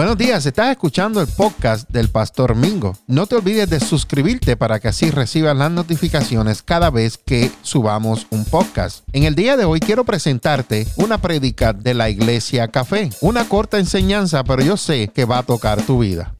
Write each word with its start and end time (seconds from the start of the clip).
Buenos 0.00 0.16
días, 0.16 0.46
estás 0.46 0.70
escuchando 0.70 1.20
el 1.20 1.26
podcast 1.26 1.86
del 1.90 2.08
Pastor 2.08 2.54
Mingo. 2.54 2.96
No 3.06 3.26
te 3.26 3.34
olvides 3.34 3.68
de 3.68 3.80
suscribirte 3.80 4.56
para 4.56 4.80
que 4.80 4.88
así 4.88 5.10
recibas 5.10 5.54
las 5.54 5.70
notificaciones 5.70 6.62
cada 6.62 6.88
vez 6.88 7.18
que 7.18 7.50
subamos 7.60 8.26
un 8.30 8.46
podcast. 8.46 9.04
En 9.12 9.24
el 9.24 9.34
día 9.34 9.58
de 9.58 9.66
hoy 9.66 9.78
quiero 9.78 10.04
presentarte 10.04 10.86
una 10.96 11.18
prédica 11.18 11.74
de 11.74 11.92
la 11.92 12.08
Iglesia 12.08 12.68
Café. 12.68 13.10
Una 13.20 13.46
corta 13.46 13.78
enseñanza, 13.78 14.42
pero 14.42 14.62
yo 14.62 14.78
sé 14.78 15.08
que 15.08 15.26
va 15.26 15.36
a 15.36 15.42
tocar 15.42 15.82
tu 15.82 15.98
vida. 15.98 16.34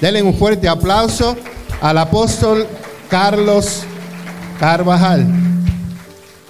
Denle 0.00 0.24
un 0.24 0.34
fuerte 0.34 0.68
aplauso 0.68 1.36
al 1.80 1.96
apóstol 1.96 2.66
Carlos 3.08 3.84
Carvajal. 4.58 5.28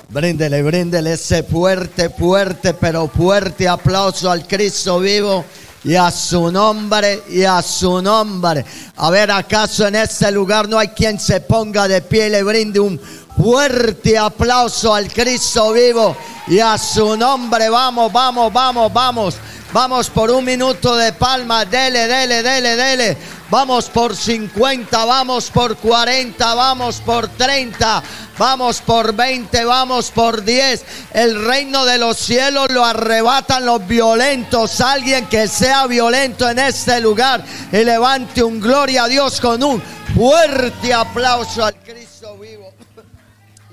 Bríndele, 0.09 0.62
bríndele 0.62 1.12
ese 1.12 1.43
fuerte, 1.43 2.09
fuerte, 2.09 2.72
pero 2.72 3.09
fuerte 3.09 3.68
aplauso 3.68 4.30
al 4.30 4.48
Cristo 4.48 5.00
vivo 5.00 5.45
y 5.85 5.95
a 5.95 6.11
su 6.11 6.51
nombre 6.53 7.23
y 7.29 7.45
a 7.45 7.63
su 7.63 8.03
nombre. 8.03 8.64
A 8.96 9.11
ver, 9.11 9.31
¿acaso 9.31 9.87
en 9.87 9.96
este 9.96 10.31
lugar 10.31 10.68
no 10.68 10.79
hay 10.79 10.89
quien 10.89 11.18
se 11.18 11.41
ponga 11.41 11.89
de 11.89 12.03
pie 12.03 12.27
y 12.27 12.31
le 12.31 12.43
brinde 12.43 12.81
un 12.81 13.00
fuerte 13.36 14.18
aplauso 14.18 14.94
al 14.94 15.12
Cristo 15.12 15.72
vivo 15.72 16.16
y 16.46 16.58
a 16.58 16.76
su 16.79 17.16
nombre? 17.16 17.68
Vamos, 17.68 18.12
vamos, 18.12 18.53
vamos, 18.53 18.93
vamos. 18.93 19.36
Vamos 19.72 20.11
por 20.11 20.32
un 20.32 20.44
minuto 20.44 20.96
de 20.96 21.12
palma. 21.12 21.64
Dele, 21.64 22.08
dele, 22.08 22.43
dele, 22.43 22.76
dele. 22.76 23.16
Vamos 23.50 23.89
por 23.89 24.16
50, 24.16 25.04
vamos 25.04 25.50
por 25.50 25.76
40, 25.76 26.54
vamos 26.54 27.00
por 27.00 27.26
30, 27.29 28.03
vamos 28.39 28.80
por 28.80 29.12
20, 29.12 29.64
vamos 29.64 30.11
por 30.11 30.44
10. 30.44 30.84
El 31.12 31.44
reino 31.44 31.84
de 31.84 31.98
los 31.98 32.17
cielos 32.17 32.70
lo 32.70 32.84
arrebatan 32.84 33.67
los 33.67 33.84
violentos. 33.86 34.81
Alguien 34.81 35.27
que 35.27 35.48
sea 35.48 35.86
violento 35.86 36.48
en 36.48 36.61
este 36.61 37.00
lugar 37.00 37.44
y 37.72 37.84
levante 37.84 38.42
un 38.42 38.61
gloria 38.61 39.05
a 39.05 39.08
Dios 39.08 39.41
con 39.41 39.62
un 39.62 39.83
fuerte 40.15 40.92
aplauso 40.94 41.65
al 41.65 41.75
Cristo 41.75 42.09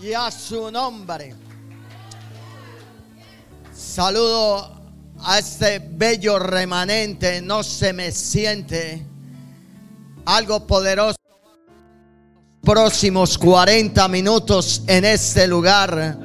y 0.02 0.14
a 0.14 0.30
su 0.32 0.72
nombre. 0.72 1.36
Saludo 3.74 4.82
a 5.24 5.40
este 5.40 5.80
bello 5.80 6.40
remanente, 6.40 7.42
no 7.42 7.64
se 7.64 7.94
me 7.94 8.12
siente 8.12 9.06
algo 10.26 10.66
poderoso. 10.68 11.18
Próximos 12.62 13.38
40 13.38 14.08
minutos 14.10 14.84
en 14.88 15.06
este 15.06 15.48
lugar. 15.48 16.18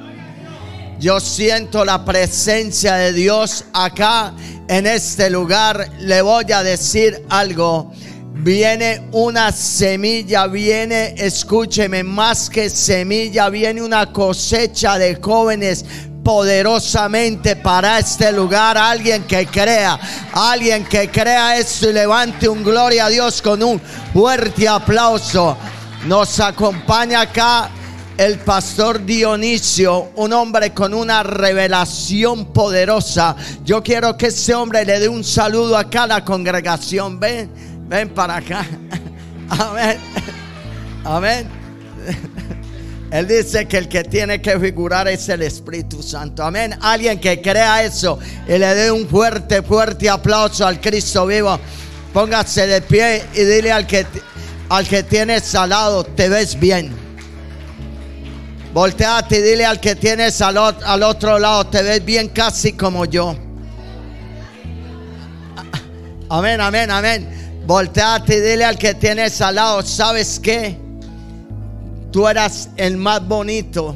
Yo 0.99 1.19
siento 1.19 1.83
la 1.83 2.05
presencia 2.05 2.95
de 2.95 3.13
Dios 3.13 3.65
acá 3.73 4.33
en 4.67 4.85
este 4.85 5.29
lugar. 5.29 5.89
Le 5.99 6.21
voy 6.21 6.51
a 6.51 6.63
decir 6.63 7.25
algo. 7.29 7.91
Viene 8.35 9.03
una 9.11 9.51
semilla, 9.51 10.47
viene, 10.47 11.13
escúcheme, 11.17 12.03
más 12.03 12.49
que 12.49 12.69
semilla, 12.69 13.49
viene 13.49 13.81
una 13.81 14.11
cosecha 14.11 14.97
de 14.97 15.15
jóvenes 15.21 15.85
poderosamente 16.23 17.55
para 17.55 17.99
este 17.99 18.31
lugar. 18.31 18.77
Alguien 18.77 19.23
que 19.23 19.45
crea, 19.45 19.99
alguien 20.33 20.83
que 20.85 21.09
crea 21.09 21.57
esto 21.57 21.89
y 21.89 21.93
levante 21.93 22.49
un 22.49 22.63
gloria 22.63 23.05
a 23.05 23.09
Dios 23.09 23.41
con 23.41 23.61
un 23.61 23.79
fuerte 24.11 24.67
aplauso. 24.67 25.55
Nos 26.07 26.39
acompaña 26.39 27.21
acá 27.21 27.69
el 28.17 28.39
pastor 28.39 29.05
Dionisio, 29.05 30.11
un 30.15 30.33
hombre 30.33 30.73
con 30.73 30.93
una 30.93 31.23
revelación 31.23 32.45
poderosa. 32.45 33.35
Yo 33.63 33.81
quiero 33.81 34.17
que 34.17 34.27
ese 34.27 34.53
hombre 34.53 34.85
le 34.85 34.99
dé 34.99 35.07
un 35.07 35.23
saludo 35.23 35.77
a 35.77 35.89
cada 35.89 36.23
congregación. 36.23 37.19
Ven, 37.19 37.72
ven 37.93 38.09
para 38.09 38.37
acá. 38.37 38.65
Amén. 39.49 39.97
Amén. 41.05 41.47
Él 43.11 43.27
dice 43.27 43.67
que 43.67 43.77
el 43.77 43.87
que 43.87 44.03
tiene 44.03 44.41
que 44.41 44.59
figurar 44.59 45.07
es 45.07 45.29
el 45.29 45.43
Espíritu 45.43 46.01
Santo. 46.01 46.43
Amén. 46.43 46.75
Alguien 46.81 47.19
que 47.19 47.39
crea 47.39 47.83
eso 47.83 48.17
y 48.47 48.57
le 48.57 48.73
dé 48.73 48.91
un 48.91 49.07
fuerte, 49.07 49.61
fuerte 49.61 50.09
aplauso 50.09 50.65
al 50.65 50.81
Cristo 50.81 51.27
vivo. 51.27 51.59
Póngase 52.11 52.65
de 52.65 52.81
pie 52.81 53.23
y 53.35 53.43
dile 53.43 53.71
al 53.71 53.85
que, 53.85 54.07
al 54.69 54.87
que 54.87 55.03
tienes 55.03 55.53
al 55.53 55.69
lado, 55.69 56.03
te 56.03 56.29
ves 56.29 56.59
bien. 56.59 56.91
Volteate 58.73 59.37
y 59.37 59.41
dile 59.43 59.65
al 59.67 59.79
que 59.79 59.95
tienes 59.95 60.41
al, 60.41 60.57
al 60.57 61.03
otro 61.03 61.37
lado, 61.37 61.67
te 61.67 61.83
ves 61.83 62.03
bien 62.03 62.29
casi 62.29 62.73
como 62.73 63.05
yo. 63.05 63.35
Amén, 66.29 66.59
amén, 66.59 66.89
amén. 66.89 67.42
Volteate 67.65 68.37
y 68.37 68.41
dile 68.41 68.65
al 68.65 68.77
que 68.77 68.93
tienes 68.93 69.39
al 69.41 69.55
lado, 69.55 69.81
¿sabes 69.83 70.39
qué? 70.39 70.77
Tú 72.11 72.27
eras 72.27 72.69
el 72.75 72.97
más 72.97 73.25
bonito 73.25 73.95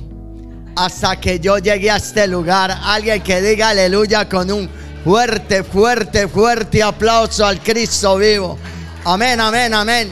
hasta 0.75 1.19
que 1.19 1.39
yo 1.39 1.57
llegué 1.57 1.91
a 1.91 1.97
este 1.97 2.27
lugar. 2.27 2.71
Alguien 2.81 3.21
que 3.21 3.41
diga 3.41 3.69
aleluya 3.69 4.29
con 4.29 4.49
un 4.51 4.69
fuerte, 5.03 5.63
fuerte, 5.63 6.27
fuerte 6.27 6.81
aplauso 6.81 7.45
al 7.45 7.59
Cristo 7.59 8.17
vivo. 8.17 8.57
Amén, 9.03 9.39
amén, 9.39 9.73
amén. 9.73 10.11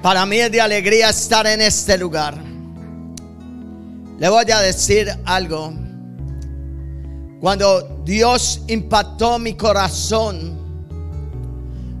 Para 0.00 0.26
mí 0.26 0.38
es 0.38 0.50
de 0.50 0.60
alegría 0.60 1.10
estar 1.10 1.46
en 1.46 1.60
este 1.60 1.98
lugar. 1.98 2.34
Le 4.18 4.28
voy 4.28 4.50
a 4.50 4.60
decir 4.60 5.12
algo. 5.24 5.81
Cuando 7.42 8.02
Dios 8.04 8.60
impactó 8.68 9.36
mi 9.36 9.54
corazón, 9.54 10.56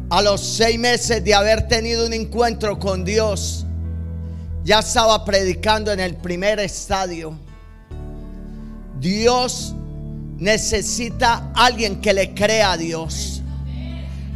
a 0.08 0.22
los 0.22 0.40
seis 0.40 0.78
meses 0.78 1.24
de 1.24 1.34
haber 1.34 1.66
tenido 1.66 2.06
un 2.06 2.12
encuentro 2.12 2.78
con 2.78 3.04
Dios, 3.04 3.66
ya 4.62 4.78
estaba 4.78 5.24
predicando 5.24 5.90
en 5.90 5.98
el 5.98 6.14
primer 6.14 6.60
estadio. 6.60 7.36
Dios 9.00 9.74
necesita 10.36 11.50
alguien 11.56 12.00
que 12.00 12.14
le 12.14 12.34
crea 12.34 12.70
a 12.70 12.76
Dios. 12.76 13.42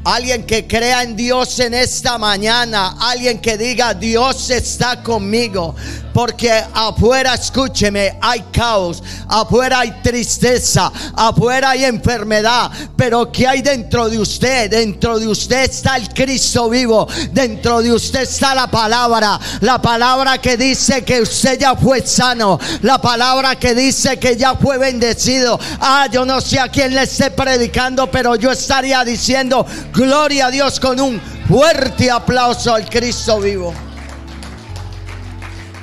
Alguien 0.03 0.45
que 0.45 0.67
crea 0.67 1.05
en 1.05 1.15
Dios 1.15 1.61
en 1.61 1.75
esta 1.75 2.19
mañana. 2.19 2.97
Alguien 2.99 3.39
que 3.39 3.57
diga, 3.57 3.95
Dios 3.95 4.51
está 4.51 5.05
conmigo. 5.05 5.77
Porque 6.17 6.51
afuera, 6.73 7.35
escúcheme, 7.35 8.17
hay 8.23 8.41
caos. 8.51 9.03
Afuera 9.29 9.81
hay 9.81 10.01
tristeza. 10.03 10.91
Afuera 11.15 11.73
hay 11.73 11.85
enfermedad. 11.85 12.71
Pero 12.97 13.31
¿qué 13.31 13.47
hay 13.47 13.61
dentro 13.61 14.09
de 14.09 14.19
usted? 14.19 14.71
Dentro 14.71 15.19
de 15.19 15.29
usted 15.29 15.65
está 15.65 15.97
el 15.97 16.09
Cristo 16.15 16.71
vivo. 16.71 17.07
Dentro 17.33 17.83
de 17.83 17.93
usted 17.93 18.23
está 18.23 18.55
la 18.55 18.67
palabra. 18.67 19.39
La 19.61 19.79
palabra 19.83 20.39
que 20.39 20.57
dice 20.57 21.05
que 21.05 21.21
usted 21.21 21.61
ya 21.61 21.77
fue 21.77 22.01
sano. 22.07 22.59
La 22.81 22.99
palabra 22.99 23.57
que 23.57 23.75
dice 23.75 24.19
que 24.19 24.39
ya 24.39 24.55
fue 24.55 24.79
bendecido. 24.79 25.61
Ah, 25.81 26.09
yo 26.11 26.25
no 26.25 26.41
sé 26.41 26.59
a 26.59 26.71
quién 26.71 26.95
le 26.95 27.03
esté 27.03 27.31
predicando, 27.31 28.11
pero 28.11 28.37
yo 28.37 28.53
estaría 28.53 29.05
diciendo 29.05 29.67
Gloria 29.93 30.47
a 30.47 30.51
Dios 30.51 30.81
con 30.81 30.99
un 30.99 31.21
fuerte 31.47 32.11
aplauso 32.11 32.75
al 32.75 32.89
Cristo 32.89 33.39
vivo. 33.39 33.86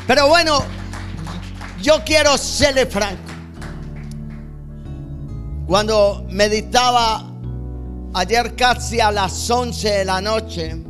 Pero 0.08 0.28
bueno, 0.28 0.59
yo 1.81 2.03
quiero 2.06 2.38
serle 2.38 2.86
franco. 2.86 3.31
Cuando 5.66 6.25
meditaba 6.30 7.31
ayer 8.14 8.56
casi 8.56 9.00
a 9.00 9.12
las 9.12 9.50
11 9.50 9.90
de 9.90 10.06
la 10.06 10.22
noche, 10.22 10.84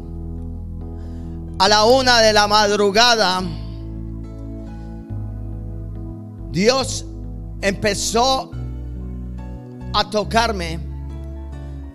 a 1.59 1.67
la 1.69 1.83
una 1.85 2.19
de 2.19 2.33
la 2.33 2.47
madrugada, 2.47 3.41
Dios 6.51 7.05
empezó 7.61 8.51
a 9.93 10.09
tocarme 10.09 10.79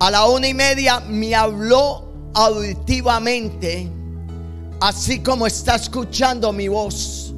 a 0.00 0.10
la 0.10 0.26
una 0.26 0.46
y 0.46 0.54
media 0.54 1.00
me 1.00 1.34
habló 1.34 2.30
auditivamente, 2.34 3.90
así 4.80 5.20
como 5.22 5.46
está 5.46 5.76
escuchando 5.76 6.52
mi 6.52 6.68
voz. 6.68 7.34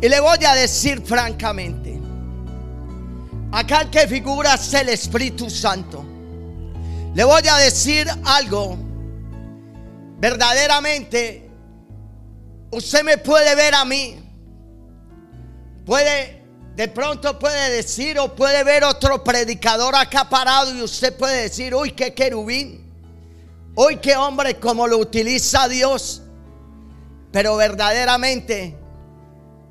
Y 0.00 0.08
le 0.08 0.20
voy 0.20 0.44
a 0.46 0.54
decir 0.54 1.02
francamente, 1.02 2.00
acá 3.52 3.82
el 3.82 3.90
que 3.90 4.06
figura 4.08 4.54
es 4.54 4.72
el 4.74 4.88
Espíritu 4.88 5.50
Santo. 5.50 6.04
Le 7.14 7.24
voy 7.24 7.42
a 7.48 7.56
decir 7.56 8.08
algo, 8.24 8.78
verdaderamente, 10.18 11.50
usted 12.70 13.04
me 13.04 13.18
puede 13.18 13.54
ver 13.54 13.74
a 13.74 13.84
mí, 13.84 14.16
puede 15.84 16.40
de 16.80 16.88
pronto 16.88 17.38
puede 17.38 17.70
decir 17.70 18.18
o 18.18 18.34
puede 18.34 18.64
ver 18.64 18.84
otro 18.84 19.22
predicador 19.22 19.94
acá 19.94 20.26
parado 20.28 20.74
y 20.74 20.80
usted 20.80 21.14
puede 21.14 21.42
decir, 21.42 21.74
uy, 21.74 21.90
qué 21.90 22.14
querubín. 22.14 22.89
Uy, 23.82 23.96
qué 23.96 24.14
hombre 24.14 24.60
como 24.60 24.86
lo 24.86 24.98
utiliza 24.98 25.66
Dios. 25.66 26.20
Pero 27.32 27.56
verdaderamente 27.56 28.76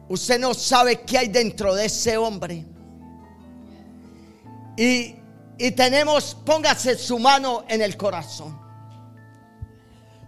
usted 0.07 0.39
no 0.39 0.55
sabe 0.55 1.01
qué 1.01 1.19
hay 1.19 1.27
dentro 1.27 1.75
de 1.75 1.85
ese 1.85 2.17
hombre. 2.17 2.65
Y, 4.75 5.15
y 5.59 5.71
tenemos, 5.71 6.35
póngase 6.43 6.97
su 6.97 7.19
mano 7.19 7.65
en 7.67 7.83
el 7.83 7.95
corazón. 7.97 8.59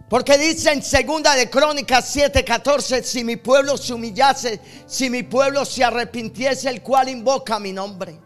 Porque 0.07 0.37
dice 0.37 0.73
en 0.73 0.83
segunda 0.83 1.33
de 1.33 1.49
Crónicas 1.49 2.15
7:14, 2.15 3.01
si 3.01 3.23
mi 3.23 3.37
pueblo 3.37 3.77
se 3.77 3.95
humillase, 3.95 4.61
si 4.85 5.09
mi 5.09 5.23
pueblo 5.23 5.65
se 5.65 5.83
arrepintiese, 5.83 6.69
el 6.69 6.83
cual 6.83 7.09
invoca 7.09 7.57
mi 7.57 7.73
nombre. 7.73 8.19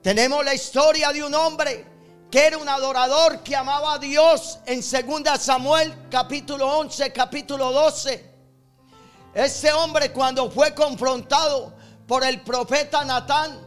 Tenemos 0.00 0.42
la 0.42 0.54
historia 0.54 1.12
de 1.12 1.22
un 1.22 1.34
hombre 1.34 1.91
que 2.32 2.46
era 2.46 2.56
un 2.56 2.66
adorador 2.66 3.42
que 3.42 3.54
amaba 3.54 3.92
a 3.92 3.98
Dios 3.98 4.58
en 4.64 4.82
segunda 4.82 5.36
Samuel 5.36 5.94
capítulo 6.10 6.66
11, 6.78 7.12
capítulo 7.12 7.70
12. 7.70 8.24
Ese 9.34 9.70
hombre 9.74 10.12
cuando 10.12 10.50
fue 10.50 10.74
confrontado 10.74 11.74
por 12.08 12.24
el 12.24 12.40
profeta 12.40 13.04
Natán, 13.04 13.60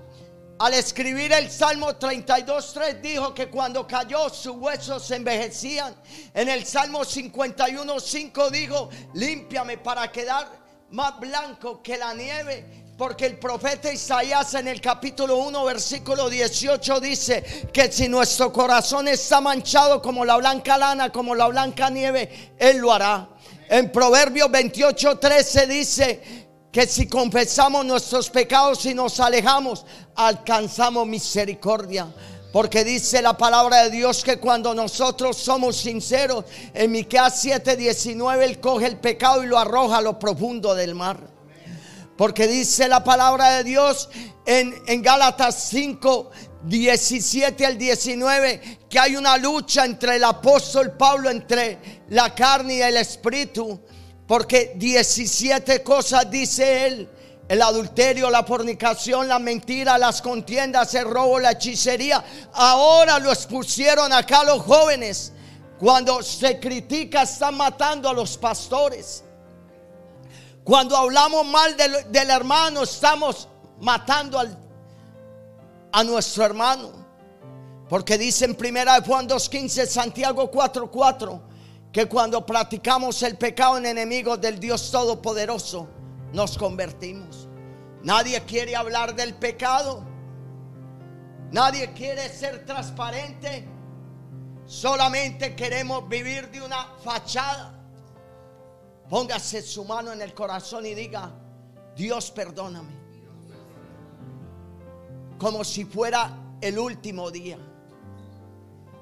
al 0.58 0.74
escribir 0.74 1.32
el 1.32 1.52
Salmo 1.52 1.90
32.3 1.90 3.02
dijo 3.02 3.36
que 3.36 3.52
cuando 3.52 3.86
cayó 3.86 4.30
sus 4.30 4.56
huesos 4.56 5.06
se 5.06 5.18
envejecían. 5.18 5.96
En 6.34 6.50
el 6.50 6.66
Salmo 6.66 7.02
51.5 7.02 8.50
dijo, 8.50 8.90
límpiame 9.14 9.78
para 9.78 10.12
quedar 10.12 10.50
más 10.90 11.20
blanco 11.20 11.84
que 11.84 12.00
la 12.00 12.16
nieve. 12.16 12.85
Porque 12.97 13.25
el 13.25 13.38
profeta 13.38 13.92
Isaías 13.92 14.53
en 14.53 14.69
el 14.69 14.80
capítulo 14.80 15.36
1 15.39 15.65
versículo 15.65 16.30
18 16.30 17.01
dice 17.01 17.68
que 17.74 17.92
si 17.92 18.07
nuestro 18.07 18.53
corazón 18.53 19.09
está 19.09 19.42
manchado 19.42 20.01
como 20.01 20.24
la 20.24 20.38
blanca 20.38 20.77
lana, 20.77 21.12
como 21.12 21.36
la 21.36 21.47
blanca 21.47 21.89
nieve, 21.89 22.53
Él 22.57 22.77
lo 22.77 22.94
hará. 22.94 23.27
En 23.68 23.92
Proverbios 23.92 24.47
28.13 24.47 25.68
dice 25.68 26.47
que 26.71 26.88
si 26.88 27.09
confesamos 27.09 27.86
nuestros 27.86 28.30
pecados 28.30 28.86
y 28.86 28.94
nos 28.94 29.19
alejamos, 29.19 29.86
alcanzamos 30.15 31.06
misericordia. 31.06 32.07
Porque 32.53 32.86
dice 32.86 33.21
la 33.21 33.36
palabra 33.38 33.83
de 33.83 33.89
Dios 33.89 34.24
que 34.24 34.39
cuando 34.39 34.74
nosotros 34.74 35.36
somos 35.36 35.75
sinceros, 35.75 36.45
en 36.74 36.92
Miqueas 36.92 37.44
7:19 37.44 38.42
él 38.42 38.62
coge 38.62 38.86
el 38.86 38.95
pecado 39.00 39.44
y 39.44 39.47
lo 39.47 39.57
arroja 39.57 39.97
a 39.97 40.01
lo 40.01 40.18
profundo 40.18 40.74
del 40.74 40.95
mar. 40.95 41.35
Porque 42.18 42.48
dice 42.48 42.88
la 42.88 43.04
palabra 43.04 43.58
de 43.58 43.64
Dios 43.64 44.10
en, 44.46 44.74
en 44.88 45.02
Gálatas 45.02 45.68
5, 45.70 46.32
17 46.64 47.66
al 47.66 47.78
19, 47.78 48.80
que 48.90 49.00
hay 49.00 49.16
una 49.16 49.38
lucha 49.38 49.86
entre 49.86 50.16
el 50.16 50.24
apóstol 50.24 50.94
Pablo, 50.94 51.30
entre 51.30 52.04
la 52.10 52.34
carne 52.34 52.76
y 52.76 52.82
el 52.82 52.98
espíritu. 52.98 53.80
Porque 54.28 54.74
17 54.76 55.84
cosas 55.84 56.30
dice 56.30 56.88
él. 56.88 57.10
El 57.48 57.62
adulterio, 57.62 58.32
la 58.32 58.44
fornicación, 58.44 59.28
la 59.28 59.38
mentira, 59.38 60.00
las 60.00 60.20
contiendas, 60.20 60.96
el 60.96 61.06
robo, 61.06 61.40
la 61.40 61.52
hechicería. 61.52 62.24
Ahora 62.54 63.20
lo 63.20 63.32
expusieron 63.32 64.12
acá 64.12 64.44
los 64.44 64.64
jóvenes. 64.64 65.32
Cuando 65.80 66.24
se 66.24 66.60
critica 66.60 67.22
están 67.22 67.56
matando 67.56 68.10
a 68.10 68.14
los 68.14 68.36
pastores. 68.38 69.24
Cuando 70.66 70.98
hablamos 70.98 71.46
mal 71.46 71.78
del, 71.78 72.30
hermano 72.32 72.82
estamos 72.82 73.48
matando 73.80 74.42
a 75.92 76.04
nuestro 76.04 76.44
hermano. 76.44 76.92
Porque 77.88 78.18
dice 78.18 78.46
en 78.46 78.56
primera 78.56 79.00
de 79.00 79.06
Juan 79.06 79.30
2.15, 79.30 79.86
Santiago 79.86 80.50
4.4 80.50 81.40
que 81.92 82.08
cuando 82.08 82.44
practicamos 82.44 83.22
el 83.22 83.38
pecado 83.38 83.78
en 83.78 83.86
enemigos 83.86 84.42
del 84.42 84.60
Dios 84.60 84.90
Todopoderoso, 84.90 85.88
nos 86.34 86.58
convertimos. 86.58 87.48
Nadie 88.02 88.42
quiere 88.42 88.76
hablar 88.76 89.14
del 89.14 89.36
pecado. 89.36 90.04
Nadie 91.52 91.94
quiere 91.94 92.28
ser 92.28 92.66
transparente. 92.66 93.68
Solamente 94.66 95.56
queremos 95.56 96.10
vivir 96.10 96.50
de 96.50 96.64
una 96.64 96.88
fachada. 97.04 97.75
Póngase 99.10 99.62
su 99.62 99.86
mano 99.86 100.12
en 100.12 100.22
el 100.22 100.34
corazón 100.34 100.86
y 100.86 100.96
diga, 100.96 101.31
Dios 101.96 102.31
perdóname. 102.31 102.94
Como 105.38 105.63
si 105.63 105.86
fuera 105.86 106.57
el 106.62 106.80
último 106.80 107.30
día. 107.30 107.57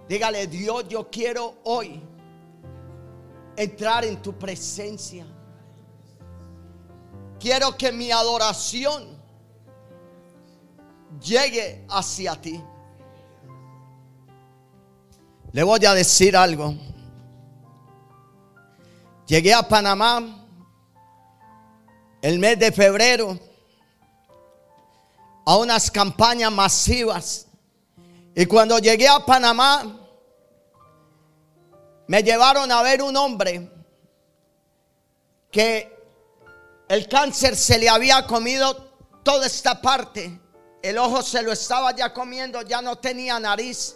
Dígale, 0.07 0.47
Dios, 0.47 0.88
yo 0.89 1.09
quiero 1.09 1.55
hoy 1.63 2.01
entrar 3.55 4.03
en 4.03 4.21
tu 4.21 4.38
presencia. 4.38 5.25
Quiero 7.39 7.77
que 7.77 7.91
mi 7.91 8.11
adoración 8.11 9.17
llegue 11.21 11.85
hacia 11.89 12.39
ti. 12.39 12.61
Le 15.51 15.63
voy 15.63 15.85
a 15.85 15.94
decir 15.94 16.35
algo. 16.35 16.73
Llegué 19.25 19.53
a 19.53 19.63
Panamá 19.63 20.21
el 22.21 22.39
mes 22.39 22.59
de 22.59 22.71
febrero 22.71 23.39
a 25.45 25.57
unas 25.57 25.89
campañas 25.89 26.51
masivas. 26.51 27.47
Y 28.35 28.45
cuando 28.45 28.79
llegué 28.79 29.07
a 29.07 29.25
Panamá, 29.25 29.99
me 32.07 32.21
llevaron 32.21 32.71
a 32.71 32.81
ver 32.81 33.01
un 33.01 33.15
hombre 33.15 33.69
que 35.51 35.93
el 36.89 37.07
cáncer 37.07 37.55
se 37.55 37.77
le 37.77 37.87
había 37.87 38.27
comido 38.27 38.75
toda 39.23 39.47
esta 39.47 39.81
parte. 39.81 40.39
El 40.81 40.97
ojo 40.97 41.21
se 41.21 41.41
lo 41.41 41.53
estaba 41.53 41.95
ya 41.95 42.13
comiendo, 42.13 42.61
ya 42.61 42.81
no 42.81 42.97
tenía 42.97 43.39
nariz. 43.39 43.95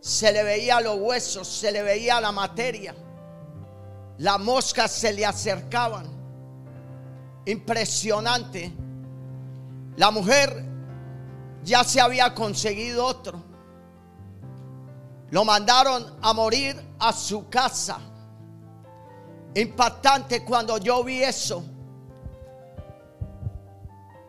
Se 0.00 0.30
le 0.30 0.44
veía 0.44 0.80
los 0.80 0.96
huesos, 0.98 1.48
se 1.48 1.72
le 1.72 1.82
veía 1.82 2.20
la 2.20 2.30
materia. 2.30 2.94
Las 4.20 4.38
moscas 4.38 4.92
se 4.92 5.14
le 5.14 5.24
acercaban. 5.24 6.06
Impresionante. 7.46 8.70
La 9.96 10.10
mujer 10.10 10.62
ya 11.64 11.82
se 11.84 12.02
había 12.02 12.34
conseguido 12.34 13.06
otro. 13.06 13.42
Lo 15.30 15.42
mandaron 15.42 16.18
a 16.20 16.34
morir 16.34 16.76
a 16.98 17.14
su 17.14 17.48
casa. 17.48 17.98
Impactante 19.54 20.44
cuando 20.44 20.76
yo 20.76 21.02
vi 21.02 21.22
eso. 21.22 21.64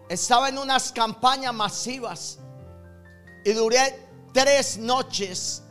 Estaba 0.07 0.47
en 0.47 0.57
unas 0.57 0.93
campañas 0.93 1.53
masivas 1.53 2.39
y 3.43 3.51
duré 3.51 4.07
tres 4.31 4.77
noches 4.77 5.63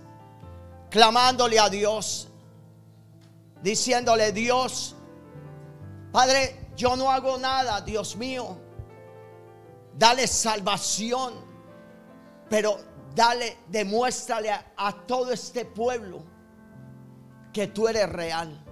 clamándole 0.90 1.58
a 1.58 1.70
Dios, 1.70 2.29
diciéndole, 3.62 4.32
Dios, 4.32 4.96
Padre, 6.12 6.70
yo 6.76 6.96
no 6.96 7.10
hago 7.10 7.38
nada, 7.38 7.80
Dios 7.80 8.16
mío, 8.16 8.56
dale 9.96 10.26
salvación, 10.26 11.34
pero 12.48 12.78
dale, 13.14 13.58
demuéstrale 13.68 14.50
a, 14.50 14.92
todo 15.06 15.32
este 15.32 15.64
pueblo 15.64 16.22
que 17.52 17.68
tú 17.68 17.86
eres 17.86 18.08
real. 18.08 18.64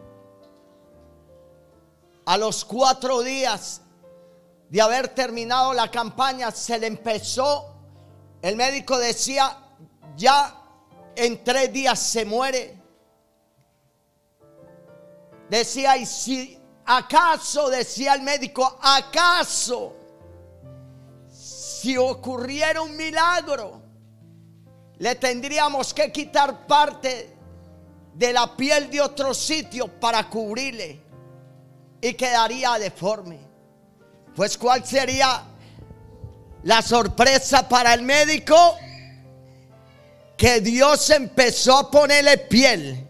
A 2.25 2.37
los 2.37 2.64
cuatro 2.64 3.23
días 3.23 3.83
de 4.68 4.80
haber 4.80 5.09
terminado 5.09 5.73
la 5.73 5.90
campaña, 5.90 6.50
se 6.50 6.78
le 6.78 6.87
empezó, 6.87 7.75
el 8.42 8.57
médico 8.57 8.99
decía, 8.99 9.57
ya 10.16 10.62
en 11.16 11.42
tres 11.42 11.73
días 11.73 11.99
se 11.99 12.25
muere. 12.25 12.77
Decía, 15.49 15.97
y 15.97 16.07
si 16.07 16.59
acaso, 16.85 17.71
decía 17.71 18.14
el 18.14 18.23
médico, 18.23 18.78
acaso, 18.83 19.95
si 21.31 21.97
ocurriera 21.97 22.83
un 22.83 22.97
milagro, 22.97 23.83
le 24.99 25.14
tendríamos 25.14 25.95
que 25.95 26.11
quitar 26.11 26.67
parte 26.67 27.35
de 28.14 28.33
la 28.33 28.57
piel 28.57 28.90
de 28.90 29.00
otro 29.00 29.33
sitio 29.33 29.87
para 29.87 30.28
cubrirle 30.28 31.00
y 32.00 32.14
quedaría 32.14 32.78
deforme. 32.78 33.38
Pues 34.35 34.59
¿cuál 34.59 34.85
sería 34.85 35.45
la 36.64 36.83
sorpresa 36.83 37.69
para 37.69 37.95
el 37.95 38.02
médico? 38.02 38.76
Que 40.37 40.61
Dios 40.61 41.11
empezó 41.11 41.78
a 41.78 41.90
ponerle 41.90 42.38
piel. 42.38 43.07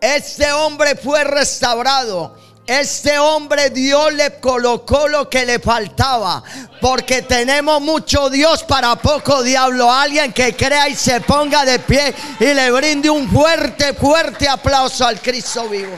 Este 0.00 0.52
hombre 0.52 0.94
fue 0.96 1.24
restaurado 1.24 2.36
este 2.68 3.18
hombre 3.18 3.70
Dios 3.70 4.12
le 4.12 4.38
colocó 4.40 5.08
lo 5.08 5.30
que 5.30 5.46
le 5.46 5.58
faltaba. 5.58 6.42
Porque 6.82 7.22
tenemos 7.22 7.80
mucho 7.80 8.28
Dios 8.28 8.62
para 8.62 8.94
poco 8.96 9.42
diablo. 9.42 9.90
Alguien 9.90 10.34
que 10.34 10.54
crea 10.54 10.86
y 10.86 10.94
se 10.94 11.22
ponga 11.22 11.64
de 11.64 11.78
pie 11.78 12.14
y 12.38 12.44
le 12.44 12.70
brinde 12.70 13.08
un 13.08 13.26
fuerte, 13.30 13.94
fuerte 13.94 14.46
aplauso 14.46 15.06
al 15.06 15.18
Cristo 15.18 15.66
vivo. 15.66 15.96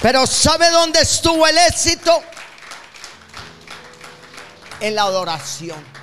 Pero 0.00 0.26
¿sabe 0.26 0.70
dónde 0.70 1.02
estuvo 1.02 1.46
el 1.46 1.58
éxito? 1.58 2.22
en 4.80 4.94
la 4.94 5.02
adoración. 5.02 5.97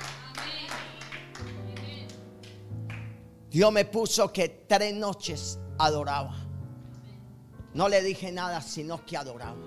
Dios 3.56 3.72
me 3.72 3.86
puso 3.86 4.30
que 4.30 4.66
tres 4.68 4.92
noches 4.92 5.58
adoraba. 5.78 6.36
No 7.72 7.88
le 7.88 8.02
dije 8.02 8.30
nada, 8.30 8.60
sino 8.60 9.06
que 9.06 9.16
adoraba. 9.16 9.64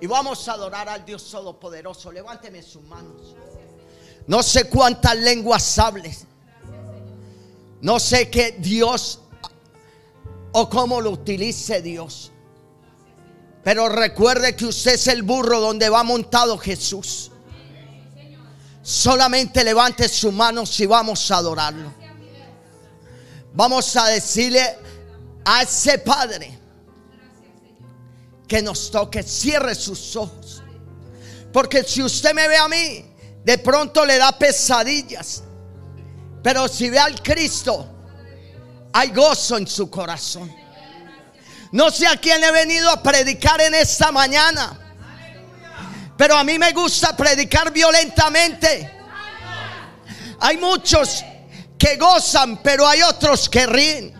Y 0.00 0.06
vamos 0.06 0.46
a 0.46 0.52
adorar 0.52 0.88
al 0.88 1.04
Dios 1.04 1.28
Todopoderoso. 1.28 2.12
Levánteme 2.12 2.62
sus 2.62 2.84
manos. 2.84 3.34
No 4.28 4.40
sé 4.40 4.68
cuántas 4.68 5.16
lenguas 5.16 5.80
hables. 5.80 6.26
No 7.80 7.98
sé 7.98 8.30
qué 8.30 8.52
Dios 8.56 9.18
o 10.52 10.70
cómo 10.70 11.00
lo 11.00 11.10
utilice 11.10 11.82
Dios. 11.82 12.30
Pero 13.64 13.88
recuerde 13.88 14.54
que 14.54 14.66
usted 14.66 14.94
es 14.94 15.08
el 15.08 15.24
burro 15.24 15.58
donde 15.58 15.88
va 15.88 16.04
montado 16.04 16.56
Jesús. 16.56 17.32
Solamente 18.80 19.64
levante 19.64 20.08
sus 20.08 20.32
manos 20.32 20.78
y 20.78 20.86
vamos 20.86 21.28
a 21.32 21.38
adorarlo. 21.38 21.97
Vamos 23.52 23.96
a 23.96 24.06
decirle 24.08 24.76
a 25.44 25.62
ese 25.62 25.98
Padre 25.98 26.58
que 28.46 28.62
nos 28.62 28.90
toque, 28.90 29.22
cierre 29.22 29.74
sus 29.74 30.16
ojos. 30.16 30.62
Porque 31.52 31.82
si 31.84 32.02
usted 32.02 32.34
me 32.34 32.48
ve 32.48 32.56
a 32.56 32.68
mí, 32.68 33.04
de 33.44 33.58
pronto 33.58 34.04
le 34.04 34.18
da 34.18 34.32
pesadillas. 34.38 35.42
Pero 36.42 36.68
si 36.68 36.88
ve 36.88 36.98
al 36.98 37.22
Cristo, 37.22 37.86
hay 38.92 39.10
gozo 39.10 39.56
en 39.56 39.66
su 39.66 39.90
corazón. 39.90 40.54
No 41.72 41.90
sé 41.90 42.06
a 42.06 42.16
quién 42.16 42.42
he 42.42 42.50
venido 42.50 42.88
a 42.90 43.02
predicar 43.02 43.60
en 43.60 43.74
esta 43.74 44.10
mañana. 44.10 44.78
Pero 46.16 46.36
a 46.36 46.44
mí 46.44 46.58
me 46.58 46.72
gusta 46.72 47.16
predicar 47.16 47.70
violentamente. 47.72 48.96
Hay 50.40 50.56
muchos 50.56 51.24
que 51.78 51.96
gozan, 51.96 52.58
pero 52.62 52.86
hay 52.86 53.02
otros 53.02 53.48
que 53.48 53.66
ríen. 53.66 54.12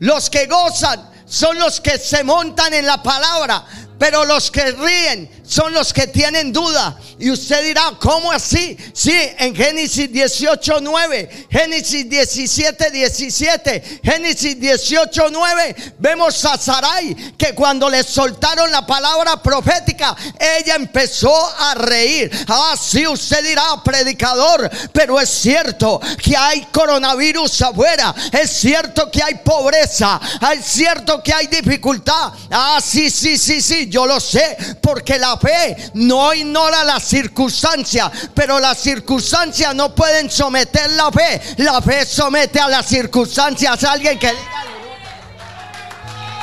Los 0.00 0.30
que 0.30 0.46
gozan 0.46 1.10
son 1.24 1.58
los 1.58 1.80
que 1.80 1.98
se 1.98 2.22
montan 2.22 2.72
en 2.74 2.86
la 2.86 3.02
palabra, 3.02 3.64
pero 3.98 4.24
los 4.24 4.50
que 4.50 4.70
ríen 4.72 5.37
son 5.48 5.72
los 5.72 5.92
que 5.92 6.06
tienen 6.06 6.52
duda. 6.52 6.98
Y 7.18 7.30
usted 7.30 7.64
dirá, 7.64 7.92
¿cómo 7.98 8.30
así? 8.30 8.76
Sí, 8.92 9.18
en 9.38 9.54
Génesis 9.54 10.12
18, 10.12 10.80
9, 10.82 11.46
Génesis 11.50 12.08
17, 12.08 12.90
17, 12.90 14.00
Génesis 14.04 14.60
18, 14.60 15.30
9, 15.30 15.94
vemos 15.98 16.44
a 16.44 16.58
Sarai 16.58 17.14
que 17.36 17.54
cuando 17.54 17.88
le 17.88 18.04
soltaron 18.04 18.70
la 18.70 18.86
palabra 18.86 19.42
profética, 19.42 20.14
ella 20.38 20.74
empezó 20.74 21.34
a 21.58 21.74
reír. 21.74 22.30
Ah, 22.46 22.74
sí, 22.78 23.06
usted 23.06 23.42
dirá, 23.42 23.82
predicador, 23.82 24.70
pero 24.92 25.18
es 25.18 25.30
cierto 25.30 25.98
que 26.22 26.36
hay 26.36 26.66
coronavirus 26.70 27.62
afuera, 27.62 28.14
es 28.32 28.50
cierto 28.50 29.10
que 29.10 29.22
hay 29.22 29.36
pobreza, 29.36 30.20
es 30.54 30.64
cierto 30.66 31.22
que 31.22 31.32
hay 31.32 31.46
dificultad. 31.46 32.32
Ah, 32.50 32.80
sí, 32.84 33.08
sí, 33.08 33.38
sí, 33.38 33.62
sí, 33.62 33.88
yo 33.88 34.06
lo 34.06 34.20
sé, 34.20 34.56
porque 34.82 35.18
la 35.18 35.37
fe 35.38 35.90
no 35.94 36.34
ignora 36.34 36.84
las 36.84 37.04
circunstancias, 37.04 38.10
pero 38.34 38.60
las 38.60 38.78
circunstancias 38.78 39.74
no 39.74 39.94
pueden 39.94 40.30
someter 40.30 40.90
la 40.90 41.10
fe. 41.10 41.40
La 41.58 41.80
fe 41.80 42.04
somete 42.04 42.60
a 42.60 42.68
las 42.68 42.86
circunstancias. 42.86 43.82
Alguien 43.84 44.18
que 44.18 44.28
diga 44.28 44.68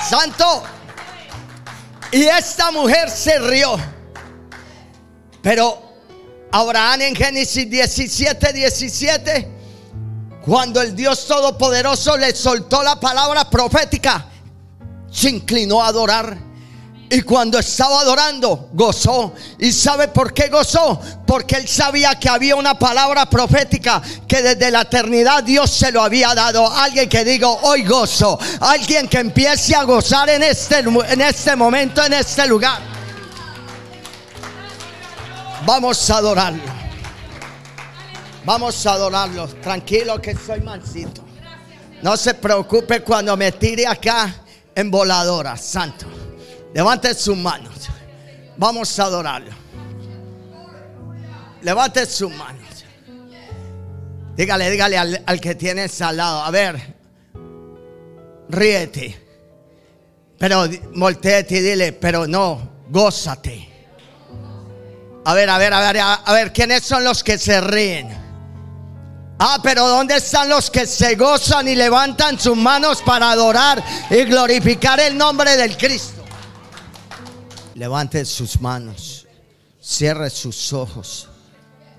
Santo. 0.09 0.63
Y 2.11 2.23
esta 2.23 2.71
mujer 2.71 3.09
se 3.09 3.39
rió. 3.39 3.77
Pero 5.41 5.81
Abraham 6.51 7.01
en 7.01 7.15
Génesis 7.15 7.69
17, 7.69 8.53
17, 8.53 9.51
cuando 10.45 10.81
el 10.81 10.95
Dios 10.95 11.27
Todopoderoso 11.27 12.15
le 12.17 12.33
soltó 12.33 12.81
la 12.81 12.99
palabra 12.99 13.49
profética, 13.49 14.25
se 15.11 15.29
inclinó 15.29 15.81
a 15.83 15.87
adorar. 15.87 16.44
Y 17.09 17.21
cuando 17.21 17.59
estaba 17.59 18.01
adorando, 18.01 18.69
gozó. 18.73 19.33
¿Y 19.59 19.71
sabe 19.71 20.07
por 20.07 20.33
qué 20.33 20.47
gozó? 20.49 20.99
Porque 21.25 21.55
él 21.57 21.67
sabía 21.67 22.15
que 22.19 22.27
había 22.27 22.55
una 22.55 22.77
palabra 22.79 23.29
profética 23.29 24.01
que 24.27 24.41
desde 24.41 24.71
la 24.71 24.81
eternidad 24.81 25.43
Dios 25.43 25.69
se 25.69 25.91
lo 25.91 26.01
había 26.01 26.33
dado. 26.33 26.67
Alguien 26.71 27.07
que 27.07 27.23
diga, 27.23 27.47
hoy 27.47 27.83
gozo. 27.83 28.39
Alguien 28.59 29.07
que 29.07 29.19
empiece 29.19 29.75
a 29.75 29.83
gozar 29.83 30.29
en 30.29 30.43
este, 30.43 30.79
en 30.79 31.21
este 31.21 31.55
momento, 31.55 32.03
en 32.03 32.13
este 32.13 32.47
lugar. 32.47 32.79
Vamos 35.63 36.09
a 36.09 36.17
adorarlo. 36.17 36.63
Vamos 38.45 38.85
a 38.85 38.93
adorarlo. 38.93 39.47
Tranquilo 39.47 40.19
que 40.19 40.35
soy 40.35 40.61
mansito. 40.61 41.23
No 42.01 42.17
se 42.17 42.33
preocupe 42.33 43.01
cuando 43.01 43.37
me 43.37 43.51
tire 43.51 43.85
acá 43.85 44.33
en 44.73 44.89
voladora, 44.89 45.55
santo. 45.55 46.24
Levante 46.75 47.13
sus 47.13 47.37
manos. 47.37 47.87
Vamos 48.57 48.99
a 48.99 49.05
adorarlo. 49.05 49.51
Levante 51.61 52.05
sus 52.05 52.29
manos. 52.29 52.83
Dígale, 54.35 54.69
dígale 54.69 54.97
al, 54.97 55.39
que 55.39 55.55
tienes 55.55 56.01
al 56.01 56.17
lado. 56.17 56.43
A 56.43 56.51
ver, 56.51 56.95
ríete. 58.49 59.25
Pero 60.37 60.67
volteate 60.95 61.55
y 61.55 61.61
dile, 61.61 61.93
pero 61.93 62.27
no, 62.27 62.83
gózate. 62.89 63.69
A 65.23 65.33
ver, 65.33 65.49
a 65.49 65.57
ver, 65.57 65.73
a 65.73 65.79
ver, 65.79 66.01
a 66.01 66.33
ver, 66.33 66.51
¿quiénes 66.51 66.83
son 66.83 67.05
los 67.05 67.23
que 67.23 67.37
se 67.37 67.61
ríen? 67.61 68.09
Ah, 69.39 69.59
pero 69.63 69.87
¿dónde 69.87 70.17
están 70.17 70.49
los 70.49 70.69
que 70.69 70.85
se 70.85 71.15
gozan 71.15 71.69
y 71.69 71.75
levantan 71.75 72.37
sus 72.37 72.57
manos 72.57 73.01
para 73.01 73.31
adorar 73.31 73.81
y 74.09 74.25
glorificar 74.25 74.99
el 74.99 75.17
nombre 75.17 75.55
del 75.55 75.77
Cristo? 75.77 76.14
Levante 77.75 78.23
sus 78.23 78.61
manos, 78.61 79.27
cierre 79.81 80.29
sus 80.29 80.71
ojos. 80.71 81.27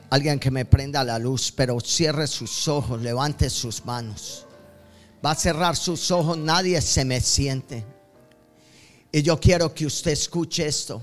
Alguien 0.09 0.39
que 0.39 0.51
me 0.51 0.65
prenda 0.65 1.05
la 1.05 1.19
luz, 1.19 1.53
pero 1.55 1.79
cierre 1.81 2.27
sus 2.27 2.67
ojos, 2.67 3.03
levante 3.03 3.51
sus 3.51 3.85
manos. 3.85 4.47
Va 5.25 5.33
a 5.33 5.35
cerrar 5.35 5.77
sus 5.77 6.11
ojos, 6.11 6.39
nadie 6.39 6.81
se 6.81 7.05
me 7.05 7.21
siente. 7.21 7.85
Y 9.13 9.21
yo 9.21 9.39
quiero 9.39 9.75
que 9.75 9.85
usted 9.85 10.13
escuche 10.13 10.67
esto. 10.67 11.03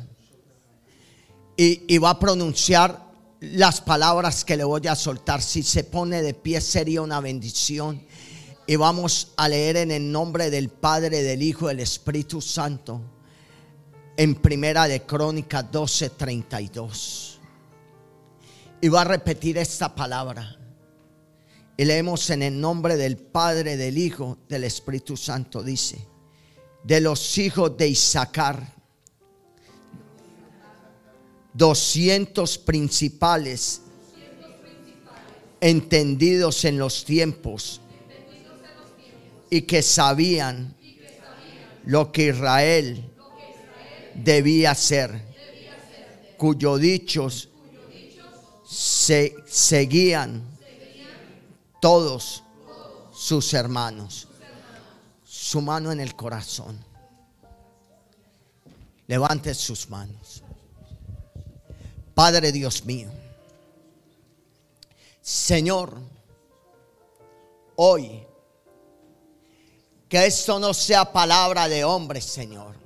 Y, 1.56 1.84
y 1.88 2.00
va 2.00 2.10
a 2.10 2.20
pronunciar 2.20 3.00
las 3.42 3.80
palabras 3.80 4.44
que 4.44 4.58
le 4.58 4.63
voy 4.63 4.88
a 4.88 4.96
soltar. 4.96 5.44
Si 5.44 5.62
se 5.62 5.84
pone 5.84 6.24
de 6.24 6.34
pie 6.34 6.60
sería 6.62 7.03
una 7.03 7.20
bendición. 7.20 8.03
Y 8.65 8.75
vamos 8.75 9.34
a 9.38 9.48
leer 9.50 9.77
en 9.77 9.92
el 9.92 10.12
nombre 10.12 10.50
del 10.50 10.70
Padre, 10.70 11.22
del 11.22 11.44
Hijo, 11.44 11.68
del 11.68 11.82
Espíritu 11.82 12.42
Santo 12.42 13.12
en 14.15 14.36
Primera 14.36 14.88
de 14.88 15.01
Crónicas 15.01 15.65
12:32. 15.72 17.39
Y 18.82 18.89
va 18.89 19.01
a 19.01 19.05
repetir 19.05 19.58
esta 19.58 19.93
palabra. 19.93 20.58
Y 21.75 21.86
leemos 21.86 22.29
en 22.29 22.43
el 22.43 22.60
nombre 22.60 22.98
del 22.98 23.17
Padre, 23.17 23.77
del 23.77 23.98
Hijo, 23.98 24.38
del 24.48 24.65
Espíritu 24.65 25.17
Santo. 25.17 25.63
Dice, 25.63 26.05
de 26.84 27.01
los 27.01 27.38
hijos 27.38 27.75
de 27.77 27.88
Isaacar, 27.88 28.74
200 31.53 32.58
principales, 32.60 33.82
entendidos 35.62 36.65
en 36.65 36.77
los 36.77 37.05
tiempos, 37.05 37.79
y 39.50 39.62
que 39.62 39.82
sabían 39.82 40.75
lo 41.86 42.12
que 42.12 42.27
Israel 42.27 43.12
debía 44.15 44.75
ser, 44.75 45.22
cuyos 46.38 46.79
dichos 46.79 47.50
se 48.65 49.36
seguían 49.48 50.43
todos 51.79 52.43
sus 53.13 53.53
hermanos. 53.53 54.27
Su 55.24 55.62
mano 55.62 55.91
en 55.91 56.00
el 56.00 56.15
corazón. 56.15 56.84
Levante 59.08 59.53
sus 59.53 59.89
manos. 59.89 60.43
Padre 62.15 62.51
Dios 62.51 62.86
mío. 62.86 63.10
Señor, 65.22 65.98
hoy, 67.75 68.24
que 70.10 70.25
esto 70.25 70.60
no 70.60 70.74
sea 70.74 71.12
palabra 71.12 71.67
de 71.67 71.84
hombre, 71.84 72.22
Señor 72.22 72.83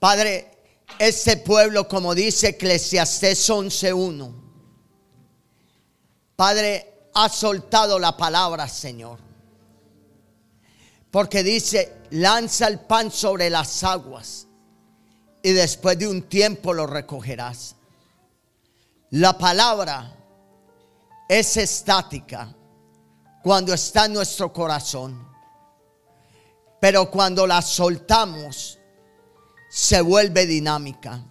Padre, 0.00 0.50
ese 0.98 1.36
pueblo, 1.36 1.86
como 1.86 2.14
dice 2.14 2.48
Eclesiastés 2.48 3.48
11.1, 3.48 4.34
Padre, 6.34 7.10
ha 7.14 7.28
soltado 7.28 7.98
la 7.98 8.16
palabra, 8.16 8.66
Señor. 8.66 9.18
Porque 11.10 11.42
dice, 11.42 11.98
lanza 12.10 12.66
el 12.66 12.80
pan 12.80 13.10
sobre 13.10 13.50
las 13.50 13.84
aguas 13.84 14.46
y 15.42 15.52
después 15.52 15.98
de 15.98 16.08
un 16.08 16.22
tiempo 16.22 16.72
lo 16.72 16.86
recogerás. 16.86 17.76
La 19.10 19.36
palabra 19.36 20.16
es 21.28 21.56
estática 21.58 22.54
cuando 23.42 23.74
está 23.74 24.06
en 24.06 24.14
nuestro 24.14 24.50
corazón. 24.50 25.28
Pero 26.80 27.10
cuando 27.10 27.46
la 27.46 27.60
soltamos, 27.60 28.79
se 29.70 30.00
vuelve 30.00 30.46
dinámica. 30.46 31.24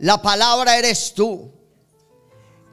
La 0.00 0.20
palabra 0.20 0.76
eres 0.76 1.14
tú. 1.14 1.52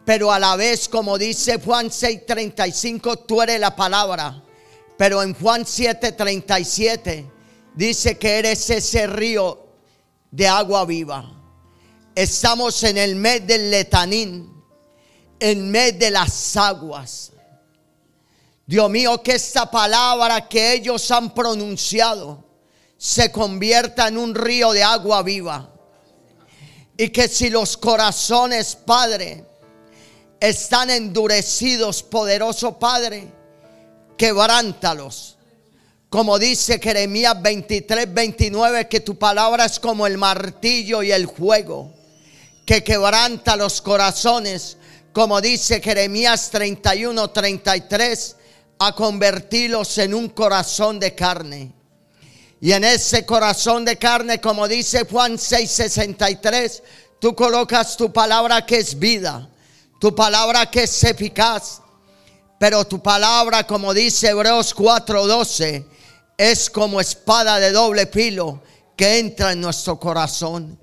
Pero 0.03 0.31
a 0.31 0.39
la 0.39 0.55
vez, 0.55 0.89
como 0.89 1.19
dice 1.19 1.61
Juan 1.63 1.91
6:35, 1.91 3.25
tú 3.27 3.43
eres 3.43 3.59
la 3.59 3.75
palabra. 3.75 4.43
Pero 4.97 5.21
en 5.21 5.35
Juan 5.35 5.65
7:37 5.65 7.31
dice 7.75 8.17
que 8.17 8.39
eres 8.39 8.67
ese 8.71 9.05
río 9.05 9.67
de 10.31 10.47
agua 10.47 10.83
viva. 10.85 11.31
Estamos 12.15 12.83
en 12.83 12.97
el 12.97 13.15
mes 13.15 13.45
del 13.45 13.69
letanín, 13.69 14.51
en 15.39 15.69
mes 15.69 15.99
de 15.99 16.09
las 16.09 16.57
aguas. 16.57 17.31
Dios 18.65 18.89
mío, 18.89 19.21
que 19.21 19.33
esta 19.33 19.69
palabra 19.69 20.49
que 20.49 20.73
ellos 20.73 21.09
han 21.11 21.33
pronunciado 21.35 22.48
se 22.99 23.31
convierta 23.31 24.09
en 24.09 24.17
un 24.17 24.35
río 24.35 24.73
de 24.73 24.83
agua 24.83 25.23
viva. 25.23 25.73
Y 26.97 27.09
que 27.09 27.29
si 27.29 27.49
los 27.49 27.77
corazones, 27.77 28.75
Padre, 28.75 29.45
están 30.37 30.89
endurecidos, 30.89 32.03
poderoso 32.03 32.77
Padre, 32.77 33.31
quebrántalos. 34.17 35.37
Como 36.09 36.37
dice 36.37 36.77
Jeremías 36.79 37.41
23, 37.41 38.13
29, 38.13 38.89
que 38.89 38.99
tu 38.99 39.17
palabra 39.17 39.63
es 39.63 39.79
como 39.79 40.05
el 40.05 40.17
martillo 40.17 41.01
y 41.01 41.13
el 41.13 41.29
fuego, 41.29 41.93
que 42.65 42.83
quebranta 42.83 43.55
los 43.55 43.81
corazones. 43.81 44.75
Como 45.13 45.39
dice 45.39 45.79
Jeremías 45.79 46.49
31, 46.49 47.29
33, 47.29 48.35
a 48.79 48.93
convertirlos 48.93 49.97
en 49.99 50.13
un 50.13 50.27
corazón 50.27 50.99
de 50.99 51.15
carne. 51.15 51.78
Y 52.61 52.73
en 52.73 52.83
ese 52.83 53.25
corazón 53.25 53.85
de 53.85 53.97
carne, 53.97 54.41
como 54.41 54.67
dice 54.67 55.05
Juan 55.09 55.37
6:63, 55.37 56.81
tú 57.19 57.33
colocas 57.33 57.95
tu 57.95 58.11
palabra 58.11 58.65
que 58.65 58.79
es 58.79 58.97
vida, 58.97 59.49
tu 59.99 60.13
palabra 60.13 60.69
que 60.69 60.83
es 60.83 61.03
eficaz, 61.03 61.81
pero 62.59 62.85
tu 62.85 63.01
palabra, 63.01 63.65
como 63.65 63.93
dice 63.93 64.29
Hebreos 64.29 64.73
4:12, 64.75 65.85
es 66.37 66.69
como 66.69 66.99
espada 66.99 67.59
de 67.59 67.71
doble 67.71 68.07
filo 68.07 68.61
que 68.97 69.19
entra 69.19 69.53
en 69.53 69.61
nuestro 69.61 69.97
corazón. 69.97 70.77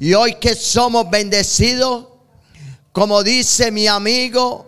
Y 0.00 0.14
hoy 0.14 0.34
que 0.34 0.56
somos 0.56 1.08
bendecidos, 1.08 2.06
como 2.92 3.22
dice 3.22 3.70
mi 3.70 3.86
amigo 3.86 4.66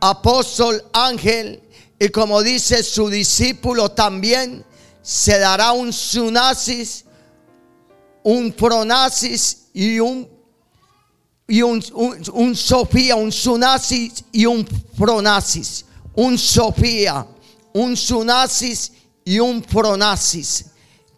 apóstol 0.00 0.84
Ángel, 0.92 1.62
y 1.98 2.08
como 2.10 2.42
dice 2.42 2.82
su 2.82 3.08
discípulo 3.08 3.90
también, 3.90 4.64
se 5.02 5.38
dará 5.38 5.72
un 5.72 5.92
sunasis, 5.92 7.04
un 8.22 8.52
pronasis 8.52 9.68
y 9.72 9.98
un, 9.98 10.28
y 11.48 11.62
un, 11.62 11.84
un, 12.32 12.56
Sofía, 12.56 13.16
un 13.16 13.32
sunasis 13.32 14.24
y 14.32 14.46
un 14.46 14.64
pronasis. 14.64 15.86
Un 16.14 16.36
Sofía, 16.38 17.26
un 17.72 17.96
sunasis 17.96 18.92
y 19.24 19.38
un 19.38 19.62
pronasis 19.62 20.66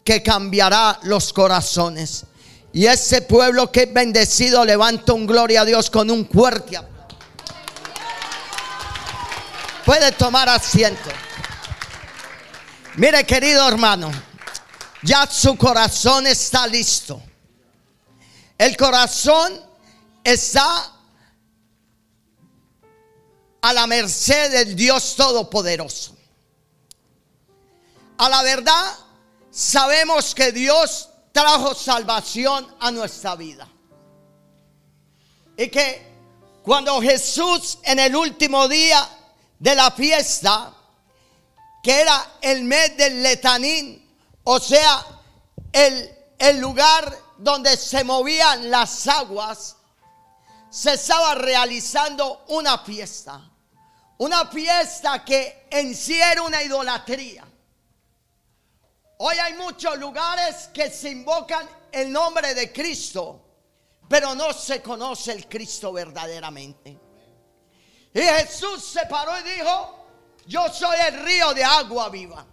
que 0.04 0.22
cambiará 0.22 1.00
los 1.04 1.32
corazones. 1.32 2.24
Y 2.72 2.86
ese 2.86 3.22
pueblo 3.22 3.70
que 3.70 3.82
es 3.82 3.92
bendecido 3.92 4.64
levanta 4.64 5.12
un 5.12 5.26
gloria 5.26 5.62
a 5.62 5.64
Dios 5.64 5.90
con 5.90 6.10
un 6.10 6.26
fuerte 6.26 6.78
Puede 9.84 10.12
tomar 10.12 10.48
asiento. 10.48 11.10
Mire, 12.96 13.24
querido 13.24 13.66
hermano, 13.66 14.10
ya 15.02 15.26
su 15.26 15.56
corazón 15.56 16.26
está 16.26 16.66
listo. 16.66 17.22
El 18.58 18.76
corazón 18.76 19.60
está 20.22 20.92
a 23.62 23.72
la 23.72 23.86
merced 23.86 24.52
del 24.52 24.76
Dios 24.76 25.16
Todopoderoso. 25.16 26.14
A 28.18 28.28
la 28.28 28.42
verdad, 28.42 28.92
sabemos 29.50 30.34
que 30.34 30.52
Dios 30.52 31.08
trajo 31.32 31.74
salvación 31.74 32.76
a 32.78 32.90
nuestra 32.90 33.36
vida. 33.36 33.66
Y 35.56 35.68
que 35.68 36.12
cuando 36.62 37.00
Jesús 37.00 37.78
en 37.84 37.98
el 37.98 38.14
último 38.14 38.68
día 38.68 39.08
de 39.58 39.74
la 39.74 39.90
fiesta, 39.92 40.74
que 41.82 42.00
era 42.00 42.34
el 42.40 42.64
mes 42.64 42.96
del 42.96 43.22
letanín, 43.22 44.08
o 44.44 44.60
sea, 44.60 45.04
el, 45.72 46.10
el 46.38 46.58
lugar 46.58 47.18
donde 47.38 47.76
se 47.76 48.04
movían 48.04 48.70
las 48.70 49.08
aguas, 49.08 49.76
se 50.70 50.94
estaba 50.94 51.34
realizando 51.34 52.44
una 52.48 52.78
fiesta. 52.78 53.48
Una 54.18 54.46
fiesta 54.46 55.24
que 55.24 55.66
en 55.70 55.94
sí 55.96 56.20
era 56.20 56.42
una 56.42 56.62
idolatría. 56.62 57.44
Hoy 59.18 59.36
hay 59.36 59.54
muchos 59.54 59.98
lugares 59.98 60.70
que 60.72 60.90
se 60.90 61.10
invocan 61.10 61.68
el 61.90 62.12
nombre 62.12 62.54
de 62.54 62.72
Cristo, 62.72 63.40
pero 64.08 64.34
no 64.34 64.52
se 64.52 64.80
conoce 64.80 65.32
el 65.32 65.48
Cristo 65.48 65.92
verdaderamente. 65.92 66.98
Y 68.14 68.20
Jesús 68.20 68.84
se 68.84 69.06
paró 69.06 69.38
y 69.40 69.42
dijo, 69.42 70.01
yo 70.46 70.68
soy 70.68 70.96
el 71.08 71.24
río 71.24 71.54
de 71.54 71.64
agua 71.64 72.08
viva. 72.08 72.44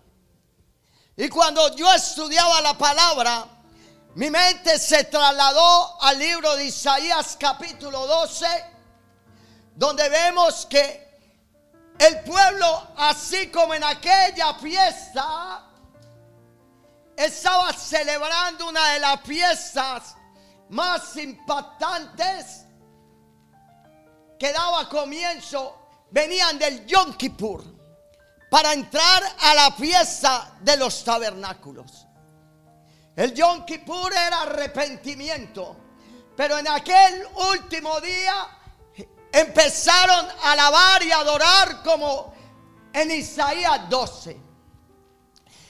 Y 1.16 1.28
cuando 1.30 1.76
yo 1.76 1.92
estudiaba 1.94 2.62
la 2.62 2.78
palabra, 2.78 3.46
mi 4.16 4.30
mente 4.30 4.80
se 4.80 5.04
trasladó 5.06 6.02
al 6.02 6.18
libro 6.18 6.56
de 6.56 6.66
Isaías 6.66 7.36
capítulo 7.40 8.08
12, 8.08 8.48
donde 9.76 10.08
vemos 10.10 10.66
que 10.66 11.10
el 12.00 12.22
pueblo, 12.22 12.88
así 12.98 13.52
como 13.52 13.74
en 13.74 13.84
aquella 13.84 14.54
fiesta, 14.54 15.66
estaba 17.18 17.74
celebrando 17.74 18.70
una 18.70 18.94
de 18.94 19.00
las 19.00 19.22
fiestas 19.22 20.16
más 20.70 21.18
impactantes 21.18 22.66
que 24.40 24.54
daba 24.54 24.88
comienzo 24.88 25.76
venían 26.12 26.58
del 26.58 26.86
Yom 26.86 27.14
Kippur 27.14 27.79
para 28.50 28.74
entrar 28.74 29.24
a 29.40 29.54
la 29.54 29.72
fiesta 29.72 30.56
de 30.62 30.78
los 30.78 31.04
tabernáculos. 31.04 32.08
El 33.16 33.34
Yom 33.34 33.66
Kippur 33.66 34.12
era 34.14 34.42
arrepentimiento, 34.42 35.76
pero 36.36 36.58
en 36.58 36.68
aquel 36.68 37.28
último 37.52 38.00
día 38.02 38.48
empezaron 39.32 40.28
a 40.44 40.52
alabar 40.54 41.04
y 41.04 41.12
adorar 41.12 41.84
como 41.84 42.34
en 42.94 43.12
Isaías 43.12 43.90
12. 43.90 44.38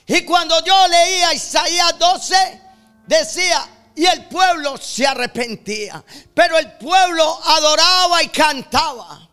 Y 0.08 0.26
cuando 0.26 0.64
yo 0.64 0.88
leía 0.88 1.34
Isaías 1.34 1.98
12, 2.00 2.62
decía, 3.06 3.68
y 3.96 4.06
el 4.06 4.28
pueblo 4.28 4.78
se 4.78 5.06
arrepentía. 5.06 6.04
Pero 6.34 6.58
el 6.58 6.72
pueblo 6.78 7.40
adoraba 7.44 8.24
y 8.24 8.30
cantaba. 8.30 9.28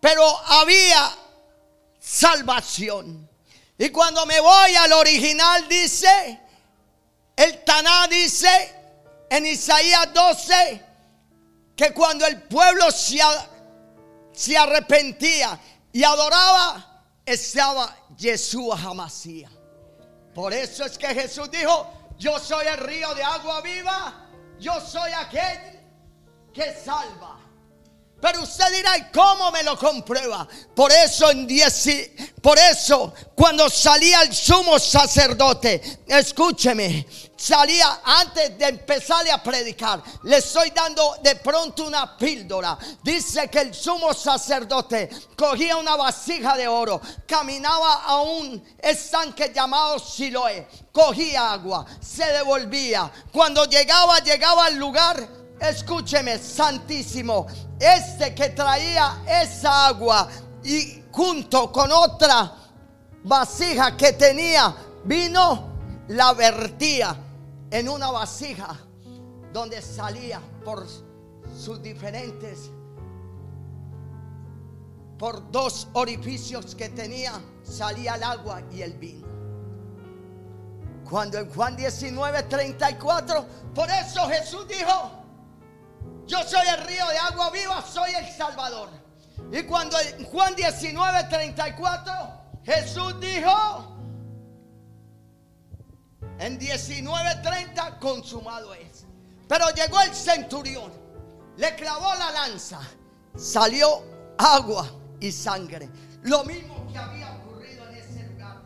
Pero 0.00 0.24
había 0.46 1.10
salvación. 2.08 3.28
Y 3.76 3.90
cuando 3.90 4.24
me 4.24 4.40
voy 4.40 4.74
al 4.76 4.92
original 4.92 5.68
dice, 5.68 6.40
el 7.36 7.64
Taná 7.64 8.06
dice 8.08 8.48
en 9.30 9.46
Isaías 9.46 10.12
12, 10.12 10.84
que 11.76 11.92
cuando 11.92 12.26
el 12.26 12.42
pueblo 12.42 12.90
se, 12.90 13.20
se 14.32 14.56
arrepentía 14.56 15.60
y 15.92 16.02
adoraba, 16.02 17.04
estaba 17.24 17.94
Jesús 18.18 18.74
Jamasía. 18.74 19.50
Por 20.34 20.52
eso 20.52 20.84
es 20.84 20.98
que 20.98 21.08
Jesús 21.08 21.50
dijo, 21.50 21.92
yo 22.16 22.38
soy 22.38 22.66
el 22.66 22.78
río 22.78 23.14
de 23.14 23.22
agua 23.22 23.60
viva. 23.60 24.24
Yo 24.58 24.80
soy 24.80 25.12
aquel 25.12 25.80
que 26.52 26.74
salva. 26.74 27.38
Pero 28.20 28.42
usted 28.42 28.64
dirá, 28.72 28.98
¿y 28.98 29.12
cómo 29.12 29.52
me 29.52 29.62
lo 29.62 29.78
comprueba? 29.78 30.46
Por 30.74 30.90
eso 30.90 31.30
en 31.30 31.46
por 32.42 32.58
eso 32.58 33.14
cuando 33.34 33.70
salía 33.70 34.22
el 34.22 34.34
sumo 34.34 34.78
sacerdote, 34.78 36.00
escúcheme, 36.06 37.06
salía 37.36 38.00
antes 38.04 38.58
de 38.58 38.66
empezarle 38.66 39.30
a 39.30 39.42
predicar, 39.42 40.02
le 40.24 40.38
estoy 40.38 40.70
dando 40.70 41.16
de 41.22 41.36
pronto 41.36 41.86
una 41.86 42.16
píldora. 42.16 42.76
Dice 43.02 43.48
que 43.48 43.60
el 43.60 43.74
sumo 43.74 44.12
sacerdote 44.12 45.08
cogía 45.36 45.76
una 45.76 45.94
vasija 45.94 46.56
de 46.56 46.66
oro, 46.66 47.00
caminaba 47.26 48.02
a 48.02 48.20
un 48.22 48.76
estanque 48.78 49.52
llamado 49.54 49.98
Siloé, 50.00 50.66
cogía 50.90 51.52
agua, 51.52 51.86
se 52.00 52.24
devolvía. 52.24 53.10
Cuando 53.32 53.64
llegaba, 53.66 54.18
llegaba 54.18 54.66
al 54.66 54.76
lugar 54.76 55.47
escúcheme, 55.60 56.38
santísimo, 56.38 57.46
este 57.78 58.34
que 58.34 58.50
traía 58.50 59.22
esa 59.26 59.88
agua 59.88 60.28
y 60.62 61.02
junto 61.10 61.72
con 61.72 61.90
otra 61.92 62.52
vasija 63.24 63.96
que 63.96 64.12
tenía, 64.12 64.74
vino, 65.04 65.68
la 66.08 66.32
vertía 66.32 67.16
en 67.70 67.88
una 67.88 68.10
vasija 68.10 68.76
donde 69.52 69.82
salía 69.82 70.40
por 70.64 70.86
sus 71.56 71.82
diferentes, 71.82 72.70
por 75.18 75.50
dos 75.50 75.88
orificios 75.94 76.74
que 76.74 76.88
tenía, 76.88 77.32
salía 77.62 78.14
el 78.14 78.22
agua 78.22 78.62
y 78.70 78.82
el 78.82 78.92
vino. 78.94 79.26
Cuando 81.08 81.38
en 81.38 81.50
Juan 81.50 81.74
19, 81.74 82.42
34, 82.44 83.46
por 83.74 83.88
eso 83.90 84.28
Jesús 84.28 84.68
dijo, 84.68 85.17
yo 86.28 86.42
soy 86.44 86.66
el 86.68 86.86
río 86.86 87.06
de 87.08 87.18
agua 87.18 87.50
viva, 87.50 87.82
soy 87.82 88.12
el 88.12 88.28
Salvador. 88.30 88.90
Y 89.50 89.62
cuando 89.62 89.98
en 89.98 90.24
Juan 90.26 90.54
19, 90.54 91.24
34, 91.24 92.12
Jesús 92.64 93.18
dijo, 93.18 93.96
en 96.38 96.58
19:30 96.58 97.98
consumado 97.98 98.74
es. 98.74 99.06
Pero 99.48 99.70
llegó 99.70 100.00
el 100.02 100.14
centurión, 100.14 100.92
le 101.56 101.74
clavó 101.74 102.14
la 102.14 102.30
lanza, 102.30 102.80
salió 103.34 104.04
agua 104.36 104.86
y 105.20 105.32
sangre. 105.32 105.88
Lo 106.22 106.44
mismo 106.44 106.86
que 106.92 106.98
había 106.98 107.32
ocurrido 107.36 107.88
en 107.88 107.96
ese 107.96 108.22
lugar. 108.28 108.60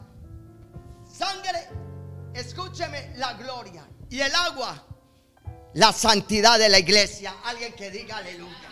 Sangre, 1.08 1.68
escúcheme 2.34 3.12
la 3.16 3.34
gloria. 3.34 3.86
Y 4.10 4.20
el 4.20 4.34
agua, 4.34 4.84
la 5.74 5.92
santidad 5.92 6.58
de 6.58 6.68
la 6.68 6.78
iglesia. 6.78 7.34
Alguien 7.44 7.72
que 7.72 7.90
diga 7.90 8.18
aleluya. 8.18 8.62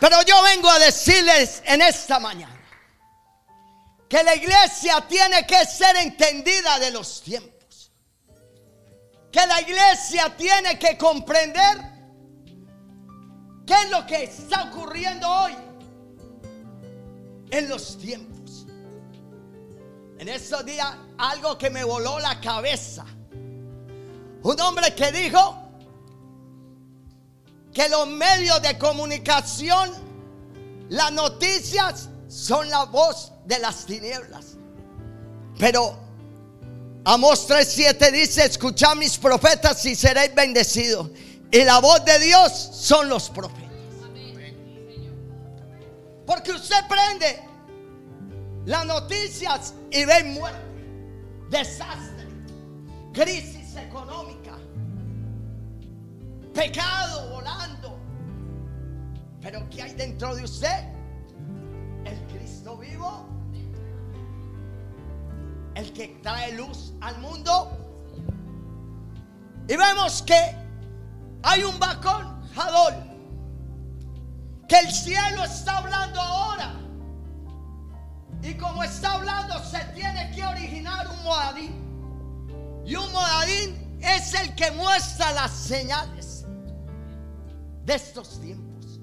Pero 0.00 0.22
yo 0.22 0.42
vengo 0.42 0.70
a 0.70 0.78
decirles 0.78 1.62
en 1.64 1.82
esta 1.82 2.20
mañana 2.20 2.54
que 4.08 4.22
la 4.22 4.34
iglesia 4.34 5.04
tiene 5.08 5.46
que 5.46 5.66
ser 5.66 5.96
entendida 5.96 6.78
de 6.78 6.90
los 6.92 7.20
tiempos. 7.22 7.90
Que 9.32 9.46
la 9.46 9.60
iglesia 9.60 10.34
tiene 10.36 10.78
que 10.78 10.96
comprender 10.96 11.78
qué 13.66 13.74
es 13.74 13.90
lo 13.90 14.06
que 14.06 14.24
está 14.24 14.70
ocurriendo 14.70 15.28
hoy 15.28 15.56
en 17.50 17.68
los 17.68 17.98
tiempos. 17.98 18.37
En 20.18 20.28
estos 20.28 20.64
días 20.64 20.88
algo 21.16 21.56
que 21.56 21.70
me 21.70 21.84
voló 21.84 22.18
la 22.18 22.40
cabeza. 22.40 23.04
Un 24.42 24.60
hombre 24.60 24.94
que 24.94 25.12
dijo 25.12 25.62
que 27.72 27.88
los 27.88 28.06
medios 28.08 28.60
de 28.62 28.76
comunicación, 28.78 29.90
las 30.88 31.12
noticias 31.12 32.08
son 32.28 32.68
la 32.68 32.84
voz 32.84 33.32
de 33.46 33.58
las 33.58 33.86
tinieblas. 33.86 34.56
Pero 35.58 35.96
Amos 37.04 37.48
3:7 37.48 38.12
dice, 38.12 38.44
escuchad 38.44 38.94
mis 38.96 39.16
profetas 39.16 39.84
y 39.86 39.94
seréis 39.94 40.34
bendecidos. 40.34 41.08
Y 41.50 41.64
la 41.64 41.78
voz 41.78 42.04
de 42.04 42.18
Dios 42.18 42.52
son 42.52 43.08
los 43.08 43.30
profetas. 43.30 43.68
Porque 46.26 46.52
usted 46.52 46.76
prende 46.86 47.47
las 48.68 48.84
noticias 48.84 49.74
y 49.90 50.04
ve 50.04 50.24
muerte, 50.24 50.58
desastre, 51.48 52.28
crisis 53.14 53.74
económica, 53.76 54.58
pecado 56.52 57.30
volando. 57.30 57.98
Pero 59.40 59.66
¿qué 59.70 59.82
hay 59.82 59.94
dentro 59.94 60.34
de 60.36 60.44
usted? 60.44 60.84
El 62.04 62.18
Cristo 62.26 62.76
vivo. 62.76 63.26
El 65.74 65.90
que 65.94 66.18
trae 66.22 66.52
luz 66.52 66.92
al 67.00 67.18
mundo. 67.20 67.70
Y 69.66 69.76
vemos 69.76 70.20
que 70.20 70.54
hay 71.42 71.64
un 71.64 71.78
bacón, 71.78 72.46
Jadol, 72.54 72.94
que 74.68 74.78
el 74.78 74.92
cielo 74.92 75.42
está 75.44 75.78
hablando 75.78 76.20
ahora. 76.20 76.87
Y 78.42 78.54
como 78.54 78.82
está 78.84 79.14
hablando, 79.14 79.62
se 79.64 79.78
tiene 79.94 80.30
que 80.34 80.44
originar 80.44 81.08
un 81.08 81.22
moadín. 81.24 82.82
Y 82.86 82.94
un 82.94 83.10
moadín 83.12 83.98
es 84.00 84.34
el 84.34 84.54
que 84.54 84.70
muestra 84.72 85.32
las 85.32 85.50
señales 85.50 86.44
de 87.84 87.94
estos 87.94 88.40
tiempos. 88.40 89.00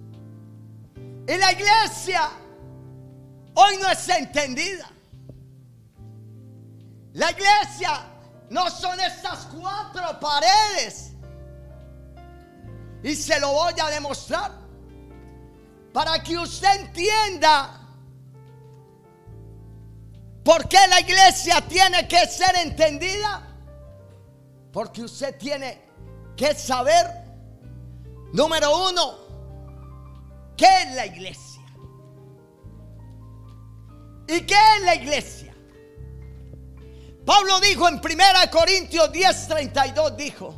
Y 1.28 1.38
la 1.38 1.52
iglesia 1.52 2.30
hoy 3.56 3.78
no 3.82 3.90
es 3.90 4.10
entendida. 4.10 4.90
La 7.14 7.32
iglesia 7.32 8.06
no 8.50 8.70
son 8.70 9.00
estas 9.00 9.48
cuatro 9.48 10.20
paredes. 10.20 11.14
Y 13.04 13.16
se 13.16 13.40
lo 13.40 13.52
voy 13.52 13.74
a 13.82 13.90
demostrar. 13.90 14.52
Para 15.94 16.22
que 16.22 16.38
usted 16.38 16.82
entienda 16.82 17.85
por 20.46 20.70
qué 20.70 20.78
la 20.88 21.00
iglesia 21.02 21.60
tiene 21.68 22.08
que 22.08 22.28
ser 22.28 22.56
entendida. 22.58 23.42
Porque 24.72 25.02
usted 25.02 25.38
tiene 25.38 25.82
que 26.38 26.54
saber, 26.54 27.08
número 28.32 28.90
uno, 28.90 29.18
qué 30.56 30.68
es 30.84 30.96
la 30.96 31.06
iglesia. 31.08 31.64
¿Y 34.28 34.42
qué 34.42 34.56
es 34.78 34.84
la 34.84 34.96
iglesia? 34.96 35.56
Pablo 37.26 37.60
dijo 37.60 37.88
en 37.88 37.96
1 37.96 38.04
Corintios 38.52 39.12
10:32, 39.12 40.16
dijo, 40.16 40.56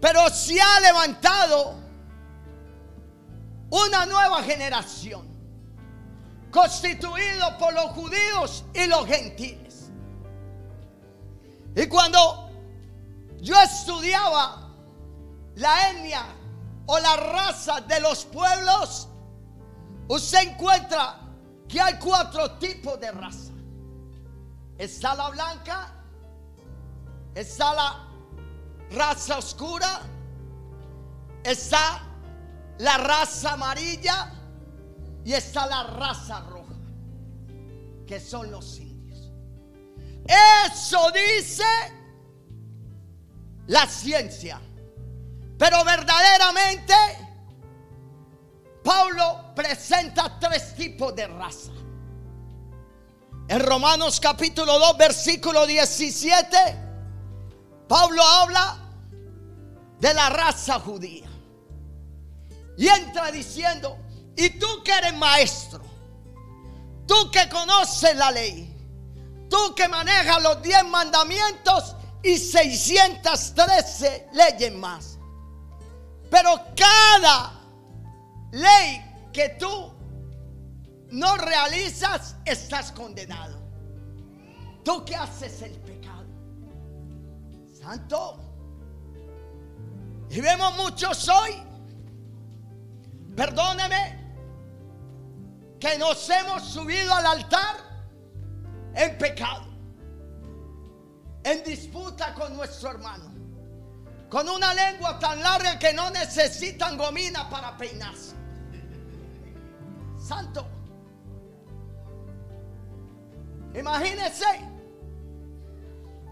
pero 0.00 0.28
se 0.30 0.60
ha 0.60 0.80
levantado 0.80 1.78
una 3.70 4.06
nueva 4.06 4.42
generación, 4.42 5.27
constituido 6.50 7.58
por 7.58 7.72
los 7.74 7.90
judíos 7.90 8.64
y 8.74 8.86
los 8.86 9.06
gentiles. 9.06 9.90
Y 11.74 11.86
cuando 11.86 12.50
yo 13.40 13.54
estudiaba 13.60 14.70
la 15.56 15.90
etnia 15.90 16.24
o 16.86 16.98
la 16.98 17.16
raza 17.16 17.80
de 17.82 18.00
los 18.00 18.24
pueblos, 18.24 19.08
usted 20.08 20.48
encuentra 20.48 21.20
que 21.68 21.80
hay 21.80 21.98
cuatro 21.98 22.52
tipos 22.52 22.98
de 22.98 23.12
raza. 23.12 23.52
Está 24.78 25.14
la 25.14 25.28
blanca, 25.30 25.92
está 27.34 27.74
la 27.74 28.08
raza 28.90 29.38
oscura, 29.38 30.00
está 31.44 32.02
la 32.78 32.96
raza 32.96 33.52
amarilla 33.52 34.32
y 35.28 35.34
está 35.34 35.66
la 35.66 35.82
raza 35.82 36.40
roja, 36.40 36.72
que 38.06 38.18
son 38.18 38.50
los 38.50 38.78
indios. 38.78 39.30
Eso 40.24 41.10
dice 41.10 41.64
la 43.66 43.86
ciencia. 43.86 44.58
Pero 45.58 45.84
verdaderamente, 45.84 46.94
Pablo 48.82 49.52
presenta 49.54 50.38
tres 50.40 50.74
tipos 50.74 51.14
de 51.14 51.26
raza. 51.26 51.72
En 53.48 53.60
Romanos 53.60 54.20
capítulo 54.20 54.78
2, 54.78 54.96
versículo 54.96 55.66
17, 55.66 56.56
Pablo 57.86 58.22
habla 58.22 58.78
de 60.00 60.14
la 60.14 60.30
raza 60.30 60.80
judía. 60.80 61.28
Y 62.78 62.88
entra 62.88 63.30
diciendo, 63.30 64.07
y 64.38 64.50
tú 64.50 64.66
que 64.84 64.92
eres 64.92 65.14
maestro, 65.16 65.80
tú 67.06 67.28
que 67.32 67.48
conoces 67.48 68.16
la 68.16 68.30
ley, 68.30 68.72
tú 69.50 69.74
que 69.74 69.88
manejas 69.88 70.40
los 70.40 70.62
10 70.62 70.84
mandamientos 70.84 71.96
y 72.22 72.38
613 72.38 74.28
leyes 74.32 74.72
más. 74.74 75.18
Pero 76.30 76.60
cada 76.76 77.52
ley 78.52 79.04
que 79.32 79.48
tú 79.58 79.92
no 81.10 81.36
realizas, 81.36 82.36
estás 82.44 82.92
condenado. 82.92 83.58
Tú 84.84 85.04
que 85.04 85.16
haces 85.16 85.62
el 85.62 85.72
pecado. 85.72 86.26
Santo. 87.76 88.38
Y 90.30 90.40
vemos 90.40 90.76
muchos 90.76 91.28
hoy. 91.28 91.54
Perdóneme. 93.34 94.17
Que 95.80 95.96
nos 95.96 96.28
hemos 96.28 96.62
subido 96.64 97.12
al 97.14 97.26
altar 97.26 97.76
en 98.94 99.16
pecado, 99.16 99.64
en 101.44 101.62
disputa 101.62 102.34
con 102.34 102.56
nuestro 102.56 102.90
hermano, 102.90 103.32
con 104.28 104.48
una 104.48 104.74
lengua 104.74 105.18
tan 105.18 105.40
larga 105.40 105.78
que 105.78 105.92
no 105.92 106.10
necesitan 106.10 106.96
gomina 106.96 107.48
para 107.48 107.76
peinarse. 107.76 108.34
Santo. 110.18 110.66
Imagínense. 113.74 114.44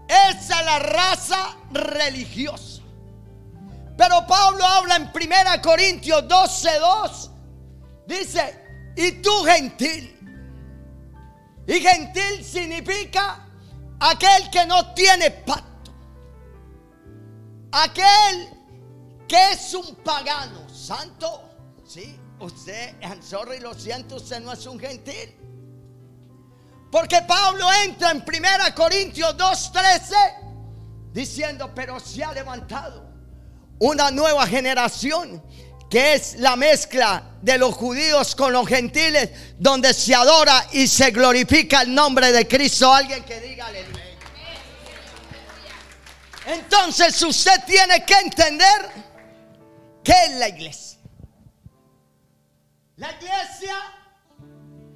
Esa 0.07 0.59
es 0.59 0.65
la 0.65 0.79
raza 0.79 1.57
religiosa. 1.71 2.81
Pero 3.97 4.27
Pablo 4.27 4.63
habla 4.65 4.97
en 4.97 5.03
1 5.13 5.61
Corintios 5.61 6.23
12:2. 6.27 7.31
Dice, 8.05 8.66
y 8.97 9.11
tú 9.21 9.43
gentil. 9.43 10.13
Y 11.67 11.73
gentil 11.79 12.43
significa 12.43 13.47
aquel 13.99 14.49
que 14.49 14.65
no 14.65 14.93
tiene 14.93 15.31
pacto. 15.31 15.91
Aquel 17.71 18.49
que 19.27 19.51
es 19.51 19.73
un 19.73 19.95
pagano. 19.97 20.67
Santo. 20.69 21.43
Sí, 21.85 22.19
usted, 22.39 22.95
sorry, 23.21 23.59
lo 23.59 23.73
siento, 23.73 24.15
usted 24.15 24.39
no 24.41 24.53
es 24.53 24.65
un 24.65 24.79
gentil. 24.79 25.35
Porque 26.91 27.21
Pablo 27.27 27.67
entra 27.85 28.11
en 28.11 28.23
1 28.25 28.75
Corintios 28.75 29.37
2:13 29.37 31.11
diciendo, 31.13 31.71
pero 31.75 31.99
se 31.99 32.23
ha 32.23 32.31
levantado 32.31 33.07
una 33.79 34.09
nueva 34.09 34.47
generación 34.47 35.43
que 35.89 36.13
es 36.15 36.35
la 36.39 36.55
mezcla 36.55 37.23
de 37.41 37.57
los 37.57 37.75
judíos 37.75 38.35
con 38.35 38.51
los 38.51 38.67
gentiles, 38.67 39.29
donde 39.57 39.93
se 39.93 40.13
adora 40.13 40.67
y 40.73 40.87
se 40.87 41.11
glorifica 41.11 41.81
el 41.81 41.93
nombre 41.93 42.31
de 42.31 42.47
Cristo. 42.47 42.93
Alguien 42.93 43.23
que 43.23 43.39
diga 43.39 43.67
aleluya. 43.67 44.03
Entonces 46.47 47.21
usted 47.21 47.63
tiene 47.65 48.05
que 48.05 48.13
entender 48.13 48.89
qué 50.03 50.13
es 50.25 50.31
la 50.35 50.47
iglesia. 50.47 50.99
La 52.95 53.11
iglesia 53.11 53.75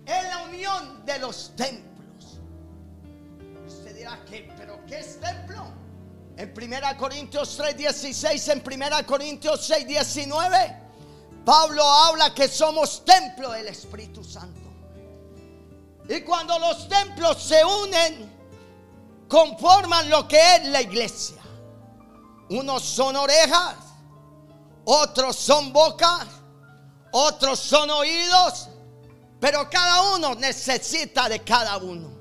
es 0.05 0.23
la 0.23 0.43
unión 0.45 1.05
de 1.05 1.19
los 1.19 1.53
templos. 1.55 2.39
Usted 3.67 3.95
dirá, 3.95 4.19
¿qué? 4.29 4.49
¿pero 4.57 4.83
qué 4.87 4.99
es 4.99 5.19
templo? 5.19 5.73
En 6.37 6.53
1 6.55 6.97
Corintios 6.97 7.55
3, 7.57 7.77
16, 7.77 8.47
en 8.47 8.63
1 8.65 9.05
Corintios 9.05 9.65
6, 9.67 9.85
19, 9.85 10.80
Pablo 11.45 11.83
habla 11.83 12.33
que 12.33 12.47
somos 12.47 13.03
templo 13.05 13.51
del 13.51 13.67
Espíritu 13.67 14.23
Santo. 14.23 14.69
Y 16.07 16.21
cuando 16.21 16.57
los 16.59 16.87
templos 16.87 17.41
se 17.41 17.63
unen, 17.63 18.31
conforman 19.27 20.09
lo 20.09 20.27
que 20.27 20.55
es 20.55 20.65
la 20.65 20.81
iglesia. 20.81 21.41
Unos 22.49 22.83
son 22.83 23.15
orejas, 23.15 23.75
otros 24.83 25.35
son 25.35 25.71
bocas, 25.71 26.27
otros 27.11 27.59
son 27.59 27.89
oídos, 27.89 28.67
pero 29.39 29.69
cada 29.69 30.15
uno 30.15 30.35
necesita 30.35 31.29
de 31.29 31.39
cada 31.39 31.77
uno. 31.77 32.11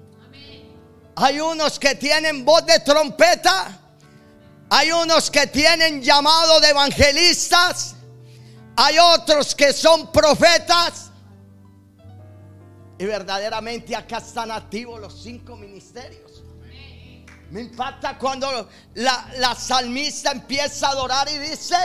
Hay 1.16 1.40
unos 1.40 1.78
que 1.78 1.94
tienen 1.96 2.44
voz 2.44 2.64
de 2.64 2.78
trompeta 2.80 3.80
hay 4.72 4.92
unos 4.92 5.30
que 5.32 5.48
tienen 5.48 6.00
llamado 6.00 6.60
de 6.60 6.68
evangelistas. 6.68 7.96
Hay 8.82 8.98
otros 8.98 9.54
que 9.54 9.74
son 9.74 10.10
profetas. 10.10 11.10
Y 12.98 13.04
verdaderamente 13.04 13.94
acá 13.94 14.18
están 14.18 14.50
activos 14.50 14.98
los 14.98 15.22
cinco 15.22 15.54
ministerios. 15.54 16.42
Me 17.50 17.60
impacta 17.60 18.16
cuando 18.16 18.70
la, 18.94 19.28
la, 19.36 19.54
salmista 19.54 20.30
empieza 20.30 20.86
a 20.86 20.90
adorar 20.92 21.28
y 21.28 21.36
dice, 21.36 21.76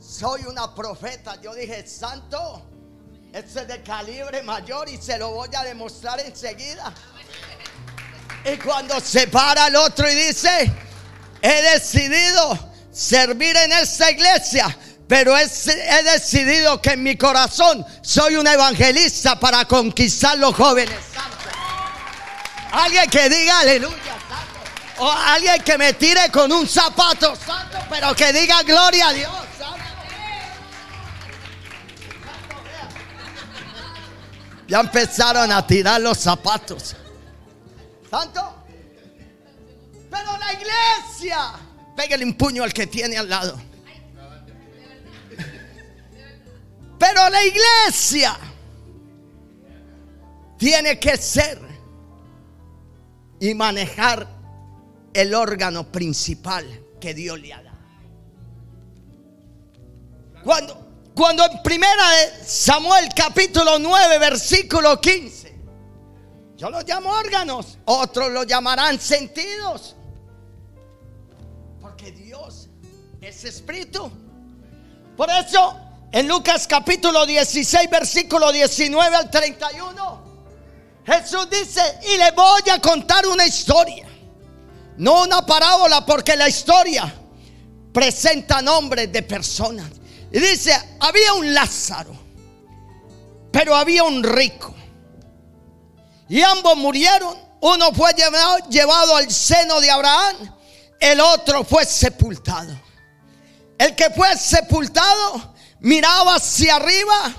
soy 0.00 0.46
una 0.46 0.74
profeta. 0.74 1.38
Yo 1.42 1.54
dije, 1.54 1.86
santo, 1.86 2.62
este 3.34 3.60
es 3.60 3.68
de 3.68 3.82
calibre 3.82 4.42
mayor 4.42 4.88
y 4.88 4.96
se 4.96 5.18
lo 5.18 5.32
voy 5.32 5.50
a 5.54 5.62
demostrar 5.62 6.20
enseguida. 6.20 6.94
Y 8.50 8.56
cuando 8.56 8.98
se 8.98 9.28
para 9.28 9.66
el 9.66 9.76
otro 9.76 10.10
y 10.10 10.14
dice, 10.14 10.72
he 11.42 11.62
decidido 11.74 12.58
servir 12.90 13.54
en 13.58 13.72
esta 13.72 14.10
iglesia. 14.10 14.74
Pero 15.08 15.36
he, 15.36 15.46
decidido 16.02 16.82
que 16.82 16.90
en 16.90 17.02
mi 17.02 17.16
corazón 17.16 17.84
soy 18.02 18.36
un 18.36 18.46
evangelista 18.46 19.38
para 19.38 19.64
conquistar 19.64 20.36
los 20.38 20.54
jóvenes. 20.54 20.98
Alguien 22.72 23.08
que 23.08 23.28
diga 23.28 23.60
aleluya. 23.60 23.96
O 24.98 25.10
alguien 25.10 25.62
que 25.62 25.78
me 25.78 25.92
tire 25.92 26.30
con 26.32 26.50
un 26.50 26.66
zapato 26.66 27.36
santo, 27.36 27.78
pero 27.90 28.14
que 28.14 28.32
diga 28.32 28.62
gloria 28.62 29.08
a 29.08 29.12
Dios. 29.12 29.32
Ya 34.66 34.80
empezaron 34.80 35.52
a 35.52 35.64
tirar 35.64 36.00
los 36.00 36.18
zapatos. 36.18 36.96
Santo. 38.10 38.64
Pero 40.10 40.38
la 40.38 40.52
iglesia, 40.52 41.52
pégale 41.96 42.24
un 42.24 42.34
puño 42.34 42.64
al 42.64 42.72
que 42.72 42.86
tiene 42.86 43.16
al 43.16 43.28
lado. 43.28 43.60
Pero 46.98 47.28
la 47.28 47.44
iglesia 47.44 48.36
tiene 50.58 50.98
que 50.98 51.16
ser 51.16 51.60
y 53.38 53.54
manejar 53.54 54.26
el 55.12 55.34
órgano 55.34 55.90
principal 55.90 56.64
que 57.00 57.14
Dios 57.14 57.38
le 57.40 57.52
ha 57.52 57.62
dado. 57.62 57.76
Cuando, 60.42 60.86
cuando 61.14 61.44
en 61.44 61.62
primera 61.62 62.10
de 62.10 62.44
Samuel 62.44 63.08
capítulo 63.14 63.78
9 63.78 64.18
versículo 64.18 65.00
15, 65.00 65.54
yo 66.56 66.70
los 66.70 66.84
llamo 66.86 67.10
órganos, 67.10 67.78
otros 67.84 68.30
lo 68.30 68.44
llamarán 68.44 68.98
sentidos. 68.98 69.96
Dios 72.10 72.68
es 73.20 73.44
espíritu. 73.44 74.10
Por 75.16 75.28
eso, 75.30 75.78
en 76.12 76.28
Lucas 76.28 76.66
capítulo 76.66 77.26
16, 77.26 77.90
versículo 77.90 78.52
19 78.52 79.16
al 79.16 79.30
31, 79.30 80.26
Jesús 81.04 81.48
dice, 81.50 81.80
y 82.02 82.16
le 82.16 82.30
voy 82.32 82.62
a 82.70 82.80
contar 82.80 83.26
una 83.26 83.46
historia. 83.46 84.06
No 84.96 85.22
una 85.22 85.44
parábola, 85.44 86.04
porque 86.04 86.34
la 86.36 86.48
historia 86.48 87.12
presenta 87.92 88.62
nombres 88.62 89.12
de 89.12 89.22
personas. 89.22 89.90
Y 90.32 90.40
dice, 90.40 90.72
había 90.98 91.34
un 91.34 91.54
Lázaro, 91.54 92.16
pero 93.52 93.76
había 93.76 94.02
un 94.02 94.24
rico. 94.24 94.74
Y 96.28 96.42
ambos 96.42 96.76
murieron. 96.76 97.36
Uno 97.60 97.92
fue 97.92 98.12
llevado, 98.14 98.68
llevado 98.68 99.16
al 99.16 99.30
seno 99.30 99.80
de 99.80 99.90
Abraham 99.90 100.56
el 101.00 101.20
otro 101.20 101.64
fue 101.64 101.84
sepultado. 101.84 102.74
El 103.78 103.94
que 103.94 104.10
fue 104.10 104.36
sepultado 104.36 105.54
miraba 105.86 106.34
hacia 106.34 106.76
arriba, 106.76 107.32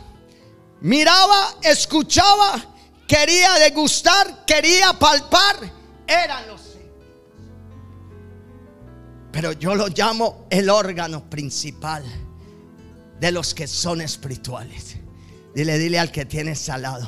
miraba, 0.79 1.55
escuchaba, 1.62 2.75
quería 3.05 3.55
degustar, 3.55 4.45
quería 4.45 4.93
palpar. 4.93 5.69
Eran 6.07 6.47
los 6.47 6.62
Pero 9.33 9.51
yo 9.51 9.75
lo 9.75 9.88
llamo 9.89 10.47
el 10.49 10.69
órgano 10.69 11.29
principal 11.29 12.05
de 13.19 13.31
los 13.33 13.53
que 13.53 13.67
son 13.67 13.99
espirituales. 13.99 14.95
Dile, 15.53 15.77
dile 15.77 15.99
al 15.99 16.12
que 16.12 16.23
tienes 16.23 16.69
al 16.69 16.83
lado, 16.83 17.07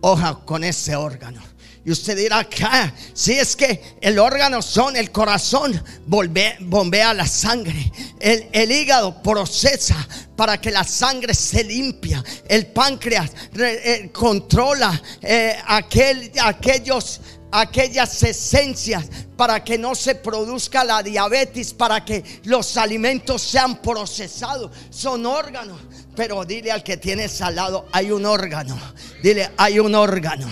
hoja 0.00 0.44
con 0.44 0.62
ese 0.62 0.94
órgano. 0.94 1.42
Y 1.84 1.90
usted 1.90 2.16
dirá, 2.16 2.46
ah, 2.64 2.92
si 3.14 3.32
es 3.38 3.56
que 3.56 3.96
el 4.00 4.18
órgano 4.18 4.60
son 4.60 4.96
el 4.96 5.10
corazón, 5.10 5.82
bombea 6.06 7.14
la 7.14 7.26
sangre. 7.26 7.92
El, 8.20 8.70
hígado 8.70 9.22
procesa 9.22 9.96
para 10.36 10.60
que 10.60 10.70
la 10.70 10.84
sangre 10.84 11.34
se 11.34 11.64
limpia. 11.64 12.22
El 12.48 12.66
páncreas 12.66 13.30
eh, 13.58 14.10
controla 14.12 15.00
eh, 15.22 15.56
aquel, 15.66 16.30
aquellos 16.40 17.20
aquellas 17.50 18.22
esencias 18.22 19.06
para 19.36 19.62
que 19.62 19.78
no 19.78 19.94
se 19.94 20.16
produzca 20.16 20.84
la 20.84 21.02
diabetes, 21.02 21.72
para 21.72 22.04
que 22.04 22.24
los 22.44 22.76
alimentos 22.76 23.42
sean 23.42 23.80
procesados. 23.80 24.70
Son 24.90 25.24
órganos. 25.26 25.80
Pero 26.16 26.44
dile 26.44 26.72
al 26.72 26.82
que 26.82 26.96
tienes 26.96 27.40
al 27.40 27.54
lado, 27.54 27.86
hay 27.92 28.10
un 28.10 28.26
órgano. 28.26 28.76
Dile, 29.22 29.50
hay 29.56 29.78
un 29.78 29.94
órgano. 29.94 30.48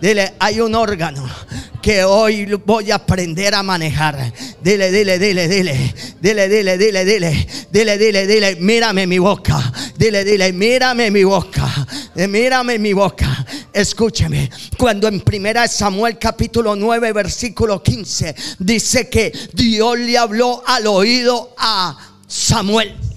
Dile, 0.00 0.34
hay 0.38 0.60
un 0.60 0.74
órgano 0.74 1.28
que 1.82 2.04
hoy 2.04 2.44
voy 2.64 2.90
a 2.90 2.96
aprender 2.96 3.54
a 3.54 3.62
manejar. 3.62 4.32
Dile, 4.62 4.92
dile, 4.92 5.18
dile, 5.18 5.48
dile. 5.48 5.94
Dile, 6.20 6.48
dile, 6.48 6.78
dile, 6.78 7.04
dile. 7.04 7.46
Dile, 7.70 7.98
dile, 7.98 8.26
dile. 8.26 8.56
Mírame 8.56 9.06
mi 9.06 9.18
boca. 9.18 9.72
Dile, 9.96 10.24
dile, 10.24 10.52
mírame 10.52 11.10
mi 11.10 11.24
boca. 11.24 11.68
Mírame 12.14 12.78
mi 12.78 12.92
boca. 12.92 13.46
Escúcheme, 13.72 14.50
cuando 14.76 15.06
en 15.06 15.20
primera 15.20 15.68
Samuel 15.68 16.18
capítulo 16.18 16.74
9 16.74 17.12
versículo 17.12 17.82
15 17.82 18.34
dice 18.58 19.08
que 19.08 19.32
Dios 19.52 19.98
le 19.98 20.18
habló 20.18 20.62
al 20.66 20.86
oído 20.86 21.54
a 21.56 21.96
Samuel. 22.26 23.09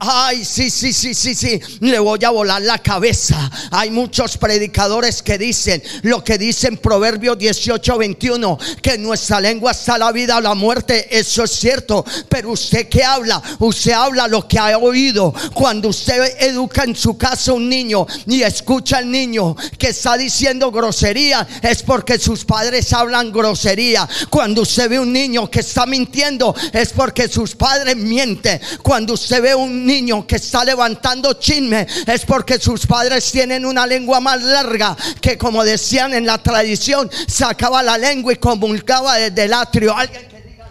Ay, 0.00 0.44
sí, 0.44 0.70
sí, 0.70 0.92
sí, 0.92 1.12
sí, 1.12 1.34
sí. 1.34 1.60
Le 1.80 1.98
voy 1.98 2.24
a 2.24 2.30
volar 2.30 2.62
la 2.62 2.78
cabeza. 2.78 3.50
Hay 3.72 3.90
muchos 3.90 4.36
predicadores 4.36 5.22
que 5.24 5.38
dicen 5.38 5.82
lo 6.02 6.22
que 6.22 6.38
dicen 6.38 6.76
Proverbios 6.76 7.36
18, 7.36 7.98
21, 7.98 8.58
que 8.80 8.92
en 8.92 9.02
nuestra 9.02 9.40
lengua 9.40 9.72
está 9.72 9.98
la 9.98 10.12
vida 10.12 10.36
o 10.36 10.40
la 10.40 10.54
muerte. 10.54 11.18
Eso 11.18 11.42
es 11.42 11.50
cierto. 11.50 12.04
Pero 12.28 12.52
usted 12.52 12.88
que 12.88 13.02
habla, 13.02 13.42
usted 13.58 13.90
habla 13.90 14.28
lo 14.28 14.46
que 14.46 14.60
ha 14.60 14.78
oído. 14.78 15.34
Cuando 15.52 15.88
usted 15.88 16.42
educa 16.42 16.84
en 16.84 16.94
su 16.94 17.18
casa 17.18 17.52
un 17.52 17.68
niño 17.68 18.06
y 18.28 18.42
escucha 18.42 18.98
al 18.98 19.10
niño 19.10 19.56
que 19.76 19.88
está 19.88 20.16
diciendo 20.16 20.70
grosería, 20.70 21.46
es 21.60 21.82
porque 21.82 22.20
sus 22.20 22.44
padres 22.44 22.92
hablan 22.92 23.32
grosería. 23.32 24.08
Cuando 24.30 24.62
usted 24.62 24.90
ve 24.90 25.00
un 25.00 25.12
niño 25.12 25.50
que 25.50 25.58
está 25.60 25.86
mintiendo, 25.86 26.54
es 26.72 26.90
porque 26.90 27.26
sus 27.26 27.56
padres 27.56 27.96
mienten. 27.96 28.60
Cuando 28.80 29.14
usted 29.14 29.42
ve 29.42 29.56
un 29.56 29.87
niño 29.88 30.26
que 30.26 30.36
está 30.36 30.64
levantando 30.64 31.32
chisme 31.32 31.86
es 32.06 32.24
porque 32.26 32.60
sus 32.60 32.86
padres 32.86 33.32
tienen 33.32 33.64
una 33.64 33.86
lengua 33.86 34.20
más 34.20 34.42
larga 34.42 34.94
que 35.20 35.38
como 35.38 35.64
decían 35.64 36.12
en 36.12 36.26
la 36.26 36.38
tradición, 36.38 37.10
sacaba 37.26 37.82
la 37.82 37.96
lengua 37.96 38.34
y 38.34 38.36
comulgaba 38.36 39.16
desde 39.16 39.44
el 39.44 39.54
atrio. 39.54 39.96
Alguien 39.96 40.28
que 40.28 40.42
diga 40.42 40.70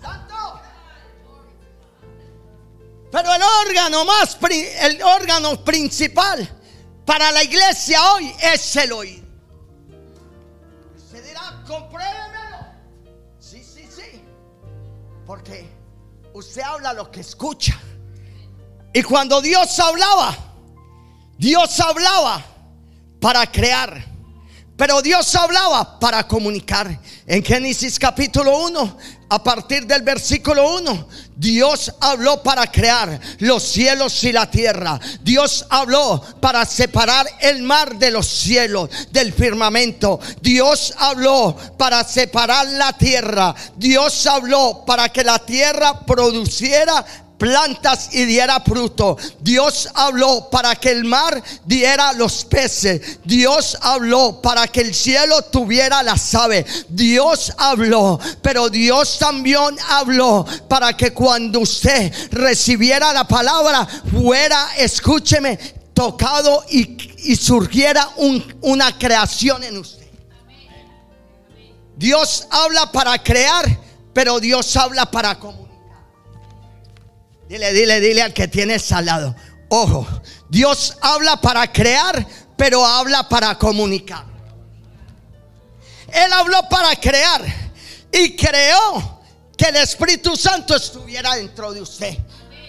Santo. 0.00 0.60
Pero 3.10 3.34
el 3.34 3.42
órgano 3.66 4.04
más 4.04 4.38
el 4.80 5.02
órgano 5.02 5.64
principal 5.64 6.48
para 7.04 7.32
la 7.32 7.42
iglesia 7.42 7.98
hoy 8.12 8.32
es 8.40 8.76
el 8.76 8.92
oído. 8.92 9.26
Se 11.10 11.20
dirá, 11.20 11.62
compruébemelo. 11.66 12.58
Sí, 13.40 13.62
sí, 13.62 13.88
sí. 13.90 14.22
Porque 15.26 15.68
usted 16.36 16.60
habla 16.60 16.92
lo 16.92 17.10
que 17.10 17.20
escucha. 17.20 17.78
Y 18.92 19.02
cuando 19.02 19.40
Dios 19.40 19.78
hablaba, 19.80 20.36
Dios 21.38 21.80
hablaba 21.80 22.44
para 23.20 23.50
crear. 23.50 24.15
Pero 24.76 25.00
Dios 25.00 25.34
hablaba 25.34 25.98
para 25.98 26.28
comunicar. 26.28 27.00
En 27.26 27.42
Génesis 27.42 27.98
capítulo 27.98 28.58
1, 28.66 28.98
a 29.30 29.42
partir 29.42 29.86
del 29.86 30.02
versículo 30.02 30.76
1, 30.76 31.08
Dios 31.34 31.92
habló 31.98 32.42
para 32.42 32.70
crear 32.70 33.18
los 33.38 33.62
cielos 33.62 34.22
y 34.24 34.32
la 34.32 34.50
tierra. 34.50 35.00
Dios 35.22 35.64
habló 35.70 36.22
para 36.40 36.66
separar 36.66 37.26
el 37.40 37.62
mar 37.62 37.96
de 37.96 38.10
los 38.10 38.26
cielos, 38.26 38.90
del 39.10 39.32
firmamento. 39.32 40.20
Dios 40.42 40.92
habló 40.98 41.56
para 41.78 42.04
separar 42.04 42.66
la 42.66 42.92
tierra. 42.92 43.54
Dios 43.76 44.26
habló 44.26 44.84
para 44.86 45.08
que 45.08 45.24
la 45.24 45.38
tierra 45.38 46.04
produciera 46.04 47.04
plantas 47.38 48.10
y 48.12 48.24
diera 48.24 48.60
fruto. 48.60 49.16
Dios 49.40 49.88
habló 49.94 50.48
para 50.50 50.76
que 50.76 50.90
el 50.90 51.04
mar 51.04 51.42
diera 51.64 52.12
los 52.12 52.44
peces. 52.44 53.18
Dios 53.24 53.76
habló 53.80 54.40
para 54.40 54.66
que 54.68 54.80
el 54.80 54.94
cielo 54.94 55.42
tuviera 55.42 56.02
las 56.02 56.34
aves. 56.34 56.86
Dios 56.88 57.52
habló, 57.58 58.18
pero 58.42 58.68
Dios 58.68 59.18
también 59.18 59.76
habló 59.88 60.46
para 60.68 60.96
que 60.96 61.12
cuando 61.12 61.60
usted 61.60 62.12
recibiera 62.30 63.12
la 63.12 63.26
palabra 63.26 63.86
fuera, 64.10 64.68
escúcheme, 64.76 65.58
tocado 65.92 66.64
y, 66.68 67.34
surgiera 67.36 68.08
una 68.60 68.96
creación 68.98 69.64
en 69.64 69.78
usted. 69.78 70.06
Dios 71.96 72.46
habla 72.50 72.92
para 72.92 73.22
crear, 73.22 73.64
pero 74.12 74.38
Dios 74.38 74.76
habla 74.76 75.10
para 75.10 75.38
comunicar. 75.38 75.65
Dile, 77.48 77.72
dile, 77.72 78.00
dile 78.00 78.22
al 78.22 78.34
que 78.34 78.48
tiene 78.48 78.78
salado. 78.78 79.34
Ojo, 79.68 80.06
Dios 80.48 80.96
habla 81.00 81.40
para 81.40 81.72
crear, 81.72 82.26
pero 82.56 82.84
habla 82.84 83.28
para 83.28 83.56
comunicar. 83.56 84.24
Él 86.08 86.32
habló 86.32 86.68
para 86.68 86.94
crear 86.96 87.42
y 88.12 88.36
creó 88.36 89.20
que 89.56 89.66
el 89.66 89.76
Espíritu 89.76 90.36
Santo 90.36 90.76
estuviera 90.76 91.34
dentro 91.34 91.72
de 91.72 91.80
usted. 91.80 92.16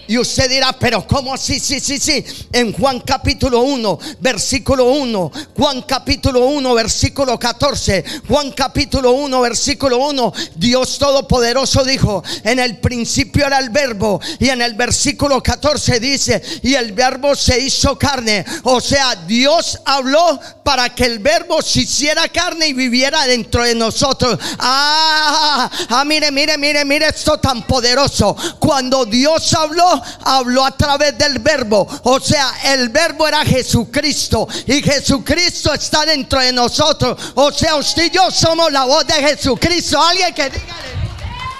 Y 0.08 0.16
usted 0.16 0.48
dirá, 0.48 0.72
pero 0.72 1.06
¿cómo 1.06 1.34
así? 1.34 1.60
Sí, 1.60 1.80
sí, 1.80 1.98
sí. 1.98 2.24
En 2.50 2.72
Juan 2.72 3.00
capítulo 3.00 3.60
1, 3.60 3.98
versículo 4.20 4.84
1. 4.86 5.30
Juan 5.54 5.82
capítulo 5.82 6.46
1, 6.46 6.74
versículo 6.74 7.38
14. 7.38 8.02
Juan 8.26 8.52
capítulo 8.52 9.12
1, 9.12 9.40
versículo 9.42 9.98
1. 9.98 10.32
Dios 10.56 10.98
Todopoderoso 10.98 11.84
dijo, 11.84 12.24
en 12.42 12.58
el 12.58 12.78
principio 12.78 13.46
era 13.46 13.58
el 13.58 13.68
verbo. 13.68 14.18
Y 14.38 14.48
en 14.48 14.62
el 14.62 14.72
versículo 14.74 15.42
14 15.42 16.00
dice, 16.00 16.42
y 16.62 16.74
el 16.74 16.92
verbo 16.92 17.36
se 17.36 17.60
hizo 17.60 17.98
carne. 17.98 18.46
O 18.62 18.80
sea, 18.80 19.14
Dios 19.14 19.78
habló 19.84 20.40
para 20.64 20.94
que 20.94 21.04
el 21.04 21.18
verbo 21.18 21.60
se 21.60 21.80
hiciera 21.80 22.28
carne 22.28 22.68
y 22.68 22.72
viviera 22.72 23.26
dentro 23.26 23.62
de 23.62 23.74
nosotros. 23.74 24.38
Ah, 24.58 25.70
ah, 25.90 26.04
mire, 26.06 26.30
mire, 26.30 26.56
mire, 26.56 26.82
mire 26.86 27.08
esto 27.08 27.36
tan 27.36 27.66
poderoso. 27.66 28.34
Cuando 28.58 29.04
Dios 29.04 29.52
habló, 29.52 29.97
habló 30.24 30.64
a 30.64 30.76
través 30.76 31.16
del 31.18 31.38
verbo. 31.38 31.86
O 32.04 32.20
sea, 32.20 32.52
el 32.64 32.88
verbo 32.88 33.26
era 33.26 33.44
Jesucristo 33.44 34.48
y 34.66 34.82
Jesucristo 34.82 35.72
está 35.74 36.04
dentro 36.04 36.40
de 36.40 36.52
nosotros. 36.52 37.32
O 37.34 37.52
sea, 37.52 37.76
usted 37.76 38.06
y 38.06 38.10
yo 38.10 38.30
somos 38.30 38.72
la 38.72 38.84
voz 38.84 39.06
de 39.06 39.14
Jesucristo. 39.14 40.00
Alguien 40.00 40.34
que 40.34 40.50
diga 40.50 40.76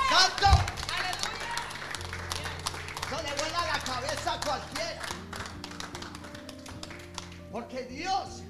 Santo. 0.09 0.46
No 3.11 3.16
le 3.22 3.35
vuela 3.35 3.66
la 3.72 3.79
cabeza 3.81 4.33
a 4.33 4.40
cualquiera. 4.40 5.03
Porque 7.53 7.83
Dios 7.85 8.42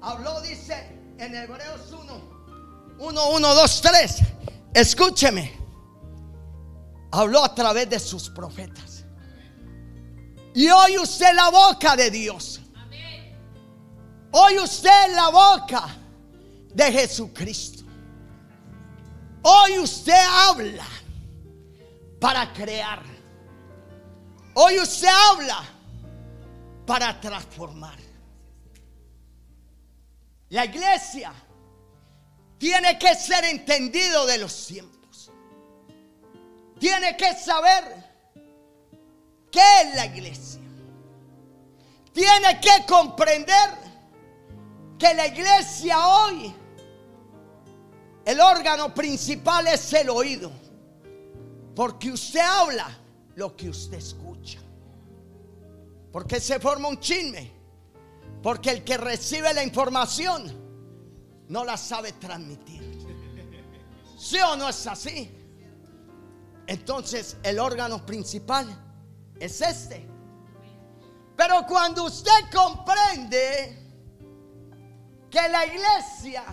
habló, 0.00 0.40
dice 0.40 0.98
en 1.18 1.34
Hebreos 1.34 1.80
1, 1.92 2.96
1, 2.98 3.28
1, 3.30 3.54
2, 3.54 3.80
3. 3.82 4.16
Escúcheme 4.74 5.61
habló 7.12 7.44
a 7.44 7.54
través 7.54 7.88
de 7.88 8.00
sus 8.00 8.28
profetas. 8.30 9.04
Y 10.54 10.68
hoy 10.68 10.98
usted 10.98 11.34
la 11.34 11.50
boca 11.50 11.94
de 11.94 12.10
Dios. 12.10 12.60
Hoy 14.32 14.58
usted 14.58 15.14
la 15.14 15.28
boca 15.28 15.88
de 16.74 16.90
Jesucristo. 16.90 17.84
Hoy 19.42 19.78
usted 19.78 20.24
habla 20.26 20.86
para 22.18 22.50
crear. 22.52 23.02
Hoy 24.54 24.78
usted 24.78 25.08
habla 25.08 25.62
para 26.86 27.20
transformar. 27.20 27.98
La 30.48 30.64
iglesia 30.64 31.32
tiene 32.58 32.98
que 32.98 33.14
ser 33.16 33.44
entendido 33.44 34.26
de 34.26 34.38
los 34.38 34.66
tiempos 34.66 34.91
tiene 36.82 37.16
que 37.16 37.32
saber 37.34 37.84
qué 39.52 39.60
es 39.82 39.94
la 39.94 40.06
iglesia. 40.06 40.60
Tiene 42.12 42.60
que 42.60 42.84
comprender 42.88 43.70
que 44.98 45.14
la 45.14 45.28
iglesia 45.28 46.08
hoy, 46.08 46.52
el 48.24 48.40
órgano 48.40 48.92
principal 48.92 49.68
es 49.68 49.92
el 49.92 50.10
oído. 50.10 50.50
Porque 51.76 52.10
usted 52.10 52.40
habla 52.40 52.88
lo 53.36 53.54
que 53.54 53.68
usted 53.68 53.98
escucha. 53.98 54.58
Porque 56.10 56.40
se 56.40 56.58
forma 56.58 56.88
un 56.88 56.98
chisme. 56.98 57.52
Porque 58.42 58.70
el 58.70 58.82
que 58.82 58.96
recibe 58.96 59.54
la 59.54 59.62
información 59.62 60.52
no 61.46 61.64
la 61.64 61.76
sabe 61.76 62.10
transmitir. 62.14 62.82
¿Sí 64.18 64.38
o 64.38 64.56
no 64.56 64.68
es 64.68 64.84
así? 64.88 65.41
Entonces 66.72 67.36
el 67.42 67.58
órgano 67.58 68.06
principal 68.06 68.66
es 69.38 69.60
este. 69.60 70.08
Pero 71.36 71.66
cuando 71.66 72.04
usted 72.04 72.50
comprende 72.50 73.78
que 75.30 75.48
la 75.50 75.66
iglesia 75.66 76.44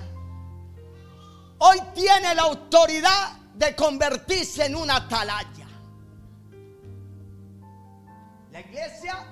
hoy 1.59 1.78
tiene 1.95 2.36
la 2.36 2.41
autoridad 2.41 3.38
de 3.55 3.74
convertirse 3.78 4.65
en 4.65 4.76
una 4.76 4.97
atalaya. 4.97 5.67
La 8.51 8.59
iglesia 8.59 9.26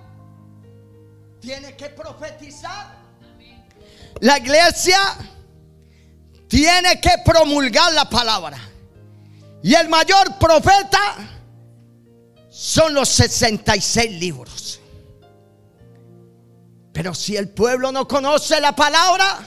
tiene 1.42 1.76
que 1.76 1.90
profetizar. 1.90 2.96
La 4.22 4.38
iglesia 4.38 5.00
tiene 6.48 7.02
que 7.02 7.12
promulgar 7.26 7.92
la 7.92 8.10
palabra. 8.10 8.58
Y 9.68 9.76
el 9.76 9.90
mayor 9.90 10.38
profeta 10.40 11.18
son 12.50 12.94
los 12.94 13.10
66 13.10 14.12
libros. 14.14 14.80
Pero 16.94 17.14
si 17.14 17.36
el 17.36 17.50
pueblo 17.50 17.92
no 17.92 18.08
conoce 18.08 18.62
la 18.62 18.74
palabra, 18.74 19.46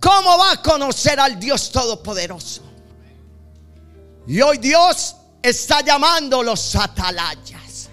¿cómo 0.00 0.36
va 0.38 0.50
a 0.50 0.62
conocer 0.62 1.20
al 1.20 1.38
Dios 1.38 1.70
Todopoderoso? 1.70 2.62
Y 4.26 4.40
hoy 4.40 4.58
Dios 4.58 5.14
está 5.44 5.80
llamando 5.82 6.42
los 6.42 6.74
atalayas. 6.74 7.90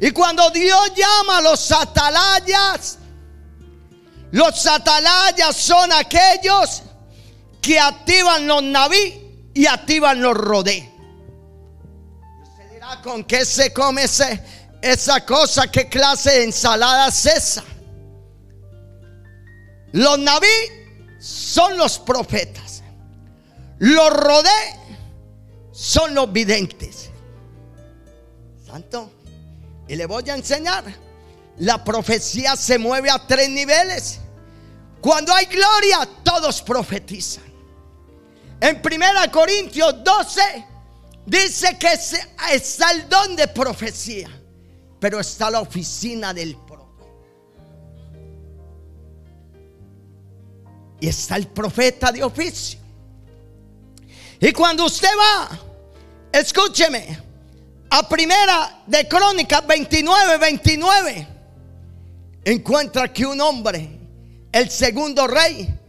Y 0.00 0.10
cuando 0.10 0.50
Dios 0.50 0.94
llama 0.96 1.38
a 1.38 1.42
los 1.42 1.70
atalayas, 1.70 2.98
los 4.32 4.66
atalayas 4.66 5.54
son 5.54 5.92
aquellos 5.92 6.82
que 7.62 7.78
activan 7.78 8.48
los 8.48 8.64
naví 8.64 9.29
y 9.54 9.66
activan 9.66 10.20
los 10.22 10.36
rodé. 10.36 10.90
Usted 12.42 12.70
dirá, 12.72 13.00
¿con 13.02 13.24
qué 13.24 13.44
se 13.44 13.72
come 13.72 14.04
esa 14.04 15.26
cosa? 15.26 15.70
¿Qué 15.70 15.88
clase 15.88 16.30
de 16.30 16.44
ensalada 16.44 17.08
es 17.08 17.26
esa? 17.26 17.64
Los 19.92 20.18
naví 20.18 20.46
son 21.18 21.76
los 21.76 21.98
profetas. 21.98 22.82
Los 23.78 24.10
rodé 24.10 24.50
son 25.72 26.14
los 26.14 26.32
videntes. 26.32 27.10
Santo. 28.64 29.10
Y 29.88 29.96
le 29.96 30.06
voy 30.06 30.28
a 30.30 30.34
enseñar. 30.34 30.84
La 31.58 31.82
profecía 31.82 32.56
se 32.56 32.78
mueve 32.78 33.10
a 33.10 33.26
tres 33.26 33.50
niveles. 33.50 34.20
Cuando 35.00 35.34
hay 35.34 35.46
gloria, 35.46 36.08
todos 36.22 36.62
profetizan. 36.62 37.49
En 38.60 38.80
1 38.84 39.32
Corintios 39.32 40.04
12 40.04 40.40
dice 41.24 41.78
que 41.78 41.88
está 42.52 42.90
el 42.92 43.08
don 43.08 43.34
de 43.34 43.48
profecía, 43.48 44.28
pero 44.98 45.20
está 45.20 45.50
la 45.50 45.60
oficina 45.60 46.34
del 46.34 46.56
profeta. 46.56 46.80
Y 51.00 51.08
está 51.08 51.36
el 51.36 51.46
profeta 51.46 52.12
de 52.12 52.22
oficio. 52.22 52.78
Y 54.38 54.52
cuando 54.52 54.84
usted 54.84 55.08
va, 55.18 55.58
escúcheme, 56.30 57.18
a 57.90 58.08
primera 58.08 58.82
de 58.86 59.08
Crónicas 59.08 59.66
29, 59.66 60.38
29, 60.38 61.28
encuentra 62.44 63.12
que 63.12 63.24
un 63.24 63.40
hombre, 63.40 63.98
el 64.52 64.70
segundo 64.70 65.26
rey, 65.26 65.79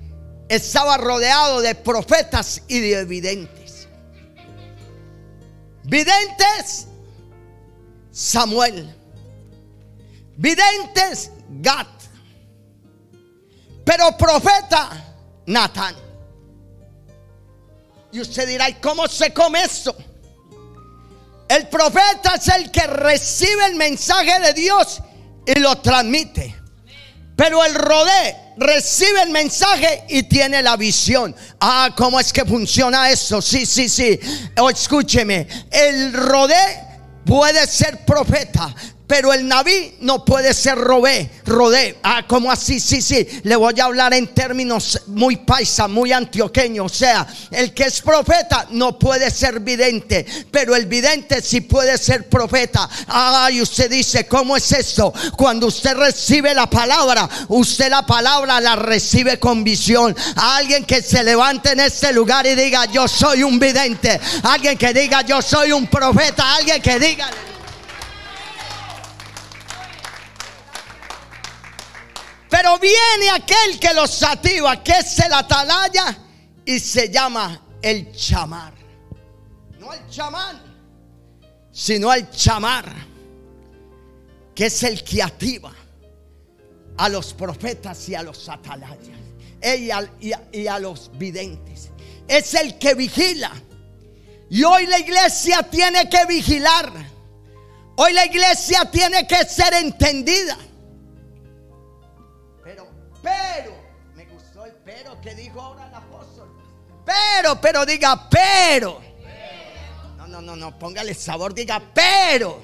estaba 0.51 0.97
rodeado 0.97 1.61
de 1.61 1.75
profetas 1.75 2.61
y 2.67 2.81
de 2.81 3.05
videntes. 3.05 3.87
Videntes, 5.83 6.87
Samuel. 8.11 8.93
Videntes, 10.35 11.31
Gat. 11.61 11.87
Pero 13.85 14.17
profeta, 14.17 15.15
Natán. 15.45 15.95
Y 18.11 18.19
usted 18.19 18.45
dirá, 18.45 18.69
¿y 18.69 18.73
cómo 18.73 19.07
se 19.07 19.33
come 19.33 19.63
esto? 19.63 19.95
El 21.47 21.69
profeta 21.69 22.35
es 22.35 22.47
el 22.49 22.69
que 22.71 22.87
recibe 22.87 23.67
el 23.67 23.75
mensaje 23.75 24.37
de 24.41 24.53
Dios 24.53 25.01
y 25.45 25.57
lo 25.59 25.77
transmite. 25.77 26.53
Pero 27.37 27.63
el 27.63 27.73
rodé 27.73 28.40
recibe 28.57 29.21
el 29.23 29.29
mensaje 29.29 30.03
y 30.09 30.23
tiene 30.23 30.61
la 30.61 30.75
visión. 30.77 31.35
Ah, 31.59 31.89
¿cómo 31.95 32.19
es 32.19 32.31
que 32.31 32.45
funciona 32.45 33.09
eso? 33.09 33.41
Sí, 33.41 33.65
sí, 33.65 33.89
sí. 33.89 34.19
O 34.59 34.69
escúcheme, 34.69 35.47
el 35.71 36.13
rodé 36.13 36.91
puede 37.25 37.65
ser 37.67 38.05
profeta, 38.05 38.73
pero 39.11 39.33
el 39.33 39.45
Naví 39.45 39.95
no 39.99 40.23
puede 40.23 40.53
ser 40.53 40.77
robé, 40.77 41.29
rodé. 41.45 41.97
Ah, 42.01 42.25
como 42.25 42.49
así? 42.49 42.79
Sí, 42.79 43.01
sí. 43.01 43.27
Le 43.43 43.57
voy 43.57 43.77
a 43.77 43.83
hablar 43.83 44.13
en 44.13 44.33
términos 44.33 45.01
muy 45.07 45.35
paisa, 45.35 45.89
muy 45.89 46.13
antioqueños. 46.13 46.85
O 46.85 46.95
sea, 46.95 47.27
el 47.51 47.73
que 47.73 47.83
es 47.83 47.99
profeta 47.99 48.67
no 48.69 48.97
puede 48.97 49.29
ser 49.29 49.59
vidente, 49.59 50.25
pero 50.49 50.77
el 50.77 50.85
vidente 50.85 51.41
sí 51.41 51.59
puede 51.59 51.97
ser 51.97 52.29
profeta. 52.29 52.89
Ah, 53.09 53.49
y 53.51 53.61
usted 53.61 53.91
dice, 53.91 54.29
¿cómo 54.29 54.55
es 54.55 54.71
esto? 54.71 55.13
Cuando 55.35 55.67
usted 55.67 55.93
recibe 55.93 56.53
la 56.53 56.69
palabra, 56.69 57.27
usted 57.49 57.89
la 57.89 58.05
palabra 58.05 58.61
la 58.61 58.77
recibe 58.77 59.37
con 59.37 59.65
visión. 59.65 60.15
alguien 60.37 60.85
que 60.85 61.01
se 61.01 61.21
levante 61.21 61.73
en 61.73 61.81
este 61.81 62.13
lugar 62.13 62.47
y 62.47 62.55
diga, 62.55 62.85
yo 62.85 63.09
soy 63.09 63.43
un 63.43 63.59
vidente. 63.59 64.21
Alguien 64.43 64.77
que 64.77 64.93
diga, 64.93 65.21
yo 65.23 65.41
soy 65.41 65.73
un 65.73 65.87
profeta. 65.87 66.55
Alguien 66.55 66.81
que 66.81 66.97
diga... 66.97 67.29
Pero 72.61 72.77
viene 72.77 73.31
aquel 73.31 73.79
que 73.79 73.91
los 73.91 74.21
activa, 74.21 74.83
que 74.83 74.91
es 74.91 75.17
el 75.17 75.33
atalaya, 75.33 76.15
y 76.63 76.79
se 76.79 77.09
llama 77.09 77.59
el 77.81 78.11
chamar. 78.15 78.71
No 79.79 79.91
el 79.91 80.07
chamán, 80.07 80.61
sino 81.71 82.13
el 82.13 82.29
chamar, 82.29 82.85
que 84.53 84.67
es 84.67 84.83
el 84.83 85.03
que 85.03 85.23
activa 85.23 85.73
a 86.97 87.09
los 87.09 87.33
profetas 87.33 88.07
y 88.09 88.13
a 88.13 88.21
los 88.21 88.47
atalayas, 88.47 88.95
y 90.51 90.67
a 90.67 90.77
los 90.77 91.09
videntes. 91.17 91.89
Es 92.27 92.53
el 92.53 92.77
que 92.77 92.93
vigila. 92.93 93.53
Y 94.51 94.63
hoy 94.63 94.85
la 94.85 94.99
iglesia 94.99 95.63
tiene 95.63 96.07
que 96.07 96.27
vigilar. 96.27 96.93
Hoy 97.95 98.13
la 98.13 98.27
iglesia 98.27 98.85
tiene 98.91 99.25
que 99.25 99.45
ser 99.45 99.73
entendida. 99.73 100.59
Pero, 103.21 103.75
me 104.15 104.25
gustó 104.25 104.65
el 104.65 104.73
pero 104.85 105.19
que 105.21 105.35
dijo 105.35 105.61
ahora 105.61 105.87
el 105.87 105.93
apóstol. 105.93 106.49
Pero, 107.05 107.59
pero 107.59 107.85
diga, 107.85 108.29
pero. 108.29 109.01
No, 110.17 110.27
no, 110.27 110.41
no, 110.41 110.55
no, 110.55 110.77
póngale 110.77 111.13
sabor, 111.13 111.53
diga, 111.53 111.81
pero. 111.93 112.61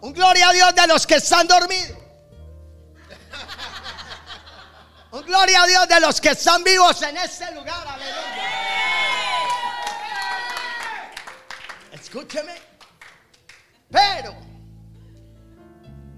Un 0.00 0.12
gloria 0.12 0.48
a 0.48 0.52
Dios 0.52 0.74
de 0.74 0.86
los 0.86 1.06
que 1.06 1.16
están 1.16 1.46
dormidos. 1.46 1.98
Un 5.12 5.22
gloria 5.22 5.62
a 5.62 5.66
Dios 5.66 5.88
de 5.88 6.00
los 6.00 6.20
que 6.20 6.30
están 6.30 6.64
vivos 6.64 7.00
en 7.02 7.16
este 7.16 7.52
lugar. 7.54 7.98
Escúcheme. 11.92 12.54
Pero 13.90 14.34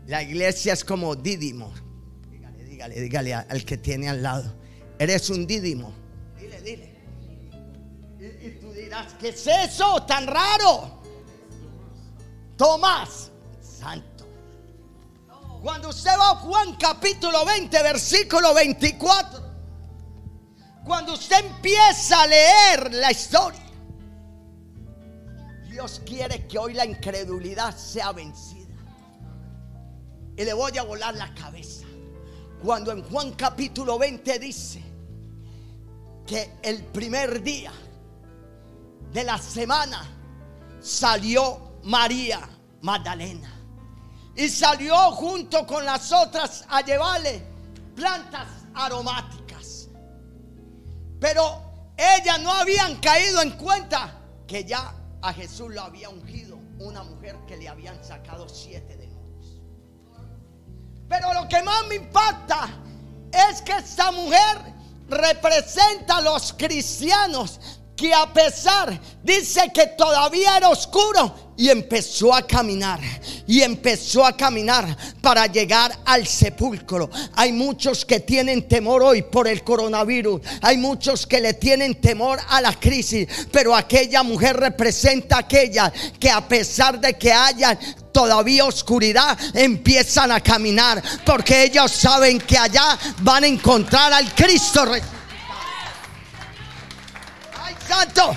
la 0.06 0.22
iglesia 0.22 0.72
es 0.72 0.82
como 0.84 1.14
Dídimo 1.14 1.85
dígale, 2.76 3.00
dígale 3.00 3.34
al 3.34 3.64
que 3.64 3.78
tiene 3.78 4.10
al 4.10 4.22
lado. 4.22 4.52
Eres 4.98 5.30
un 5.30 5.46
dídimo. 5.46 5.94
Dile, 6.38 6.60
dile. 6.60 6.94
Y, 8.18 8.50
tú 8.60 8.70
dirás, 8.72 9.14
¿qué 9.18 9.30
es 9.30 9.46
eso 9.46 10.02
tan 10.04 10.26
raro? 10.26 11.00
Tomás, 12.56 13.30
santo. 13.62 14.26
Cuando 15.62 15.88
usted 15.88 16.10
va 16.18 16.32
a 16.32 16.36
Juan 16.36 16.76
capítulo 16.76 17.44
20, 17.46 17.82
versículo 17.82 18.52
24, 18.52 19.42
cuando 20.84 21.14
usted 21.14 21.44
empieza 21.46 22.22
a 22.22 22.26
leer 22.26 22.94
la 22.94 23.10
historia, 23.10 23.60
Dios 25.70 26.02
quiere 26.04 26.46
que 26.46 26.58
hoy 26.58 26.74
la 26.74 26.84
incredulidad 26.84 27.74
sea 27.74 28.12
vencida. 28.12 28.66
Y 30.36 30.44
le 30.44 30.52
voy 30.52 30.76
a 30.76 30.82
volar 30.82 31.14
la 31.14 31.34
cabeza. 31.34 31.86
Cuando 32.62 32.92
en 32.92 33.02
Juan 33.02 33.32
capítulo 33.32 33.98
20 33.98 34.38
dice 34.38 34.82
que 36.26 36.52
el 36.62 36.82
primer 36.84 37.42
día 37.42 37.72
de 39.12 39.24
la 39.24 39.38
semana 39.38 40.02
salió 40.80 41.78
María 41.84 42.40
Magdalena. 42.82 43.52
Y 44.34 44.48
salió 44.48 44.94
junto 45.12 45.66
con 45.66 45.84
las 45.84 46.12
otras 46.12 46.64
a 46.68 46.82
llevarle 46.82 47.42
plantas 47.94 48.48
aromáticas. 48.74 49.88
Pero 51.18 51.92
ellas 51.96 52.40
no 52.42 52.52
habían 52.52 52.96
caído 52.96 53.40
en 53.40 53.52
cuenta 53.52 54.20
que 54.46 54.64
ya 54.64 54.94
a 55.22 55.32
Jesús 55.32 55.72
lo 55.72 55.80
había 55.80 56.10
ungido 56.10 56.58
una 56.78 57.02
mujer 57.02 57.36
que 57.46 57.56
le 57.56 57.68
habían 57.68 58.04
sacado 58.04 58.48
siete 58.48 58.95
pero 61.08 61.32
lo 61.34 61.48
que 61.48 61.62
más 61.62 61.86
me 61.88 61.96
impacta 61.96 62.68
es 63.32 63.62
que 63.62 63.72
esta 63.72 64.10
mujer 64.10 64.58
representa 65.08 66.16
a 66.16 66.20
los 66.20 66.52
cristianos 66.52 67.60
que 67.96 68.12
a 68.12 68.30
pesar, 68.32 69.00
dice 69.22 69.72
que 69.72 69.86
todavía 69.86 70.58
era 70.58 70.68
oscuro 70.68 71.34
y 71.56 71.70
empezó 71.70 72.34
a 72.34 72.46
caminar 72.46 73.00
y 73.46 73.62
empezó 73.62 74.24
a 74.26 74.36
caminar 74.36 74.94
para 75.22 75.46
llegar 75.46 75.96
al 76.04 76.26
sepulcro. 76.26 77.08
Hay 77.34 77.52
muchos 77.52 78.04
que 78.04 78.20
tienen 78.20 78.68
temor 78.68 79.02
hoy 79.02 79.22
por 79.22 79.48
el 79.48 79.64
coronavirus, 79.64 80.42
hay 80.60 80.76
muchos 80.76 81.26
que 81.26 81.40
le 81.40 81.54
tienen 81.54 81.94
temor 81.94 82.38
a 82.48 82.60
la 82.60 82.74
crisis, 82.74 83.26
pero 83.50 83.74
aquella 83.74 84.22
mujer 84.22 84.56
representa 84.56 85.36
a 85.36 85.40
aquella 85.40 85.90
que 86.20 86.30
a 86.30 86.46
pesar 86.46 87.00
de 87.00 87.14
que 87.14 87.32
haya 87.32 87.78
todavía 88.16 88.64
oscuridad, 88.64 89.38
empiezan 89.52 90.32
a 90.32 90.40
caminar 90.40 91.02
porque 91.22 91.64
ellos 91.64 91.92
saben 91.92 92.40
que 92.40 92.56
allá 92.56 92.98
van 93.18 93.44
a 93.44 93.46
encontrar 93.46 94.10
al 94.10 94.34
Cristo. 94.34 94.90
¡Ay, 97.62 97.76
santo! 97.86 98.34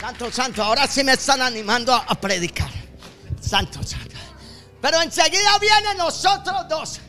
Santo, 0.00 0.30
santo, 0.30 0.62
ahora 0.62 0.86
sí 0.86 1.02
me 1.02 1.14
están 1.14 1.42
animando 1.42 1.92
a 1.92 2.14
predicar. 2.14 2.70
Santo, 3.40 3.82
santo. 3.82 4.14
Pero 4.80 5.02
enseguida 5.02 5.58
vienen 5.58 5.96
nosotros 5.98 6.68
dos. 6.68 7.00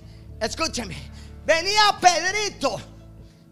Escúcheme. 0.41 0.97
Venía 1.45 1.95
Pedrito. 2.01 2.96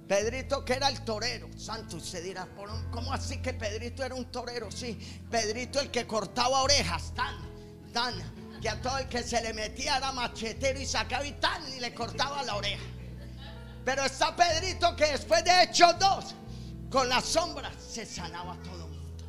Pedrito 0.08 0.64
que 0.64 0.74
era 0.74 0.88
el 0.90 1.02
torero. 1.04 1.50
Santo, 1.58 1.98
usted 1.98 2.24
dirá, 2.24 2.46
"¿Por- 2.46 2.92
¿cómo 2.92 3.12
así 3.14 3.38
que 3.42 3.54
Pedrito 3.54 4.04
era 4.04 4.14
un 4.16 4.26
torero? 4.26 4.72
Sí, 4.72 4.98
Pedrito 5.32 5.80
el 5.80 5.90
que 5.90 6.06
cortaba 6.06 6.62
orejas, 6.62 7.14
tan, 7.16 7.36
tan, 7.92 8.14
que 8.62 8.70
a 8.70 8.80
todo 8.82 8.98
el 9.00 9.08
que 9.08 9.24
se 9.24 9.42
le 9.42 9.54
metía 9.54 9.98
era 9.98 10.12
machetero 10.12 10.80
y 10.80 10.86
sacaba 10.86 11.26
y 11.26 11.32
tan 11.34 11.62
y 11.76 11.80
le 11.80 11.94
cortaba 11.94 12.44
la 12.44 12.56
oreja. 12.56 12.84
Pero 13.84 14.04
está 14.04 14.36
Pedrito 14.36 14.96
que 14.96 15.06
después 15.08 15.44
de 15.44 15.64
Hechos 15.64 15.98
dos, 16.00 16.36
con 16.90 17.10
las 17.10 17.26
sombras 17.26 17.74
se 17.80 18.06
sanaba 18.06 18.58
todo 18.64 18.86
el 18.86 18.92
mundo. 18.92 19.26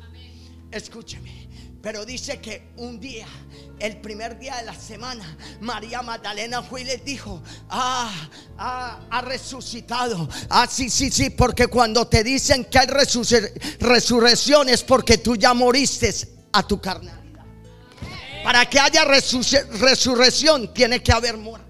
Escúcheme. 0.71 1.46
Pero 1.87 2.03
dice 2.05 2.41
que 2.41 2.67
un 2.75 2.99
día, 2.99 3.25
el 3.79 4.01
primer 4.01 4.37
día 4.37 4.57
de 4.57 4.65
la 4.65 4.73
semana, 4.73 5.37
María 5.61 6.01
Magdalena 6.01 6.61
fue 6.61 6.81
y 6.81 6.83
les 6.83 7.05
dijo, 7.05 7.41
ah, 7.69 8.11
ah, 8.57 8.99
ha 9.09 9.21
resucitado. 9.21 10.27
Ah, 10.49 10.67
sí, 10.69 10.89
sí, 10.89 11.09
sí, 11.09 11.29
porque 11.29 11.67
cuando 11.67 12.05
te 12.05 12.25
dicen 12.25 12.65
que 12.65 12.77
hay 12.79 12.87
resurre- 12.87 13.53
resurrección 13.79 14.67
es 14.67 14.83
porque 14.83 15.17
tú 15.19 15.37
ya 15.37 15.53
moriste 15.53 16.13
a 16.51 16.61
tu 16.61 16.81
carnalidad. 16.81 17.45
Para 18.43 18.65
que 18.65 18.81
haya 18.81 19.05
resurre- 19.05 19.65
resurrección 19.79 20.73
tiene 20.73 21.01
que 21.01 21.13
haber 21.13 21.37
muerte. 21.37 21.65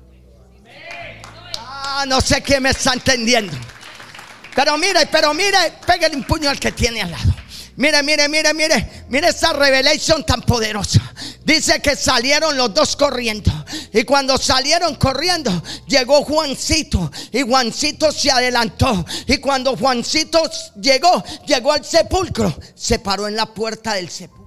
Ah, 1.60 2.06
no 2.08 2.22
sé 2.22 2.42
qué 2.42 2.60
me 2.60 2.72
está 2.72 2.94
entendiendo. 2.94 3.54
Pero 4.56 4.80
mire, 4.80 5.06
pero 5.12 5.32
mire, 5.36 5.74
pégale 5.86 6.16
un 6.16 6.24
puño 6.24 6.50
al 6.50 6.60
que 6.60 6.72
tiene 6.72 7.04
al 7.04 7.12
lado. 7.12 7.36
Mire, 7.78 8.02
mire, 8.02 8.28
mire, 8.28 8.54
mire, 8.56 9.06
mire 9.08 9.28
esa 9.28 9.54
revelación 9.54 10.26
tan 10.26 10.42
poderosa. 10.42 11.00
Dice 11.46 11.80
que 11.80 11.96
salieron 11.96 12.58
los 12.58 12.74
dos 12.74 12.96
corriendo. 12.96 13.52
Y 13.94 14.04
cuando 14.04 14.36
salieron 14.40 14.96
corriendo, 14.96 15.52
llegó 15.86 16.24
Juancito. 16.24 17.12
Y 17.32 17.44
Juancito 17.44 18.12
se 18.12 18.32
adelantó. 18.32 19.06
Y 19.28 19.38
cuando 19.38 19.78
Juancito 19.78 20.42
llegó, 20.82 21.24
llegó 21.46 21.72
al 21.72 21.86
sepulcro. 21.86 22.52
Se 22.74 22.98
paró 22.98 23.28
en 23.28 23.36
la 23.36 23.46
puerta 23.46 23.94
del 23.94 24.10
sepulcro. 24.10 24.47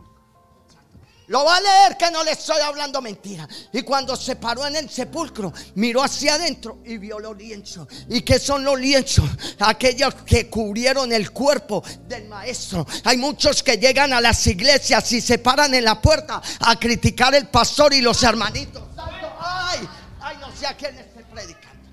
Lo 1.31 1.45
va 1.45 1.59
a 1.59 1.61
leer 1.61 1.97
que 1.97 2.11
no 2.11 2.25
le 2.25 2.33
estoy 2.33 2.61
hablando 2.61 3.01
mentira. 3.01 3.47
Y 3.73 3.83
cuando 3.83 4.17
se 4.17 4.35
paró 4.35 4.67
en 4.67 4.75
el 4.75 4.91
sepulcro, 4.91 5.53
miró 5.77 6.03
hacia 6.03 6.35
adentro 6.35 6.81
y 6.85 6.99
vio 6.99 7.21
los 7.21 7.37
lienzos. 7.37 7.87
¿Y 8.09 8.23
qué 8.23 8.41
son 8.41 8.65
los 8.65 8.77
lienzos? 8.77 9.31
Aquellos 9.61 10.13
que 10.27 10.51
cubrieron 10.51 11.13
el 11.13 11.31
cuerpo 11.31 11.85
del 12.09 12.27
maestro. 12.27 12.85
Hay 13.05 13.17
muchos 13.17 13.63
que 13.63 13.77
llegan 13.77 14.13
a 14.13 14.21
las 14.21 14.45
iglesias 14.49 15.13
y 15.13 15.21
se 15.21 15.39
paran 15.39 15.73
en 15.73 15.85
la 15.85 16.03
puerta 16.03 16.43
a 16.59 16.77
criticar 16.81 17.33
el 17.37 17.47
pastor 17.47 17.95
y 17.95 18.01
los 18.01 18.21
hermanitos. 18.25 18.83
Santo, 18.97 19.33
ay, 19.39 19.89
ay, 20.21 20.37
no 20.41 20.51
sé 20.57 20.67
a 20.67 20.77
quién 20.77 20.99
estoy 20.99 21.23
predicando. 21.23 21.89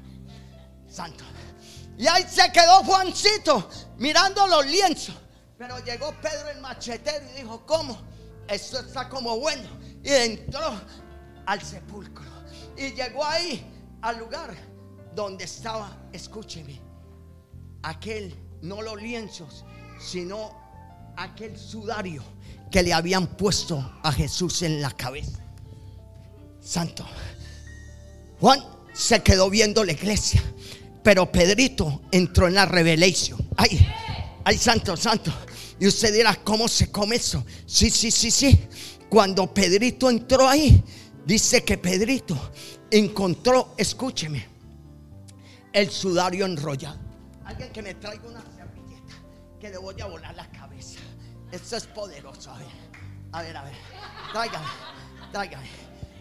Santo. 0.89 1.23
Y 1.95 2.07
ahí 2.07 2.25
se 2.27 2.51
quedó 2.51 2.83
Juancito 2.83 3.69
mirando 3.97 4.47
los 4.47 4.65
lienzos. 4.65 5.13
Pero 5.59 5.77
llegó 5.85 6.11
Pedro 6.23 6.49
el 6.49 6.59
machetero 6.59 7.23
y 7.35 7.41
dijo, 7.41 7.63
¿cómo? 7.67 8.16
Esto 8.47 8.79
está 8.79 9.09
como 9.09 9.37
bueno. 9.39 9.67
Y 10.03 10.09
entró 10.09 10.79
al 11.45 11.61
sepulcro. 11.61 12.25
Y 12.77 12.91
llegó 12.91 13.25
ahí 13.25 13.65
al 14.01 14.19
lugar 14.19 14.55
donde 15.15 15.45
estaba, 15.45 15.97
escúcheme, 16.13 16.79
aquel, 17.81 18.35
no 18.61 18.81
los 18.81 19.01
lienzos, 19.01 19.65
sino 19.99 20.51
aquel 21.17 21.57
sudario 21.57 22.23
que 22.71 22.83
le 22.83 22.93
habían 22.93 23.25
puesto 23.25 23.99
a 24.03 24.11
Jesús 24.11 24.61
en 24.61 24.81
la 24.81 24.91
cabeza. 24.91 25.39
Santo. 26.61 27.05
Juan 28.39 28.63
se 28.93 29.23
quedó 29.23 29.49
viendo 29.49 29.83
la 29.83 29.93
iglesia, 29.93 30.43
pero 31.03 31.31
Pedrito 31.31 32.01
entró 32.11 32.47
en 32.47 32.55
la 32.55 32.65
revelación. 32.65 33.47
Ay, 33.55 33.87
ay, 34.43 34.57
santo, 34.57 34.95
santo. 34.95 35.33
Y 35.79 35.87
usted 35.87 36.13
dirá, 36.13 36.35
¿cómo 36.43 36.67
se 36.67 36.91
come 36.91 37.17
eso? 37.17 37.45
Sí, 37.65 37.89
sí, 37.89 38.09
sí, 38.09 38.31
sí. 38.31 38.67
Cuando 39.09 39.53
Pedrito 39.53 40.09
entró 40.09 40.47
ahí, 40.47 40.83
dice 41.25 41.63
que 41.63 41.77
Pedrito 41.77 42.51
encontró, 42.89 43.73
escúcheme, 43.77 44.47
el 45.71 45.89
sudario 45.91 46.45
enrollado. 46.45 46.99
Alguien 47.45 47.71
que 47.71 47.81
me 47.81 47.93
traiga 47.93 48.27
una 48.27 48.41
servilleta, 48.41 49.13
que 49.59 49.69
le 49.69 49.77
voy 49.77 49.99
a 50.01 50.05
volar 50.07 50.35
la 50.35 50.49
cabeza. 50.51 50.99
Esto 51.51 51.77
es 51.77 51.85
poderoso. 51.85 52.51
A 52.51 52.57
ver, 52.57 52.67
a 53.31 53.41
ver, 53.41 53.57
a 53.57 53.63
ver. 53.63 53.73
Tráigame, 54.31 54.65
tráigame, 55.31 55.67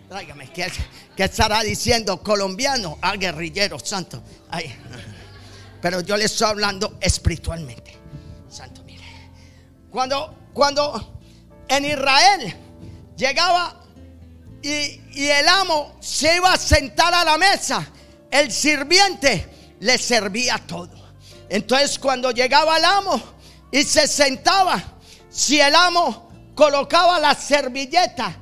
tráigame. 0.09 0.52
¿Qué, 0.52 1.24
estará 1.24 1.62
diciendo? 1.62 2.22
Colombiano, 2.22 2.98
a 3.00 3.16
guerrillero, 3.16 3.78
santo. 3.78 4.22
Ay. 4.50 4.72
Pero 5.80 6.00
yo 6.02 6.16
le 6.16 6.24
estoy 6.24 6.48
hablando 6.48 6.98
espiritualmente. 7.00 7.96
Santo. 8.48 8.86
Cuando, 9.97 10.51
cuando 10.53 11.20
en 11.68 11.86
Israel 11.86 12.55
llegaba 13.16 13.80
y, 14.61 15.01
y 15.14 15.26
el 15.26 15.49
amo 15.49 15.97
se 16.01 16.36
iba 16.36 16.53
a 16.53 16.59
sentar 16.59 17.14
a 17.14 17.24
la 17.24 17.38
mesa, 17.38 17.82
el 18.30 18.53
sirviente 18.53 19.74
le 19.80 19.97
servía 19.97 20.61
todo. 20.66 20.90
Entonces 21.49 21.99
cuando 21.99 22.30
llegaba 22.30 22.76
el 22.76 22.84
amo 22.84 23.18
y 23.72 23.84
se 23.84 24.07
sentaba, 24.07 24.82
si 25.30 25.59
el 25.62 25.74
amo 25.74 26.30
colocaba 26.55 27.18
la 27.18 27.34
servilleta 27.34 28.36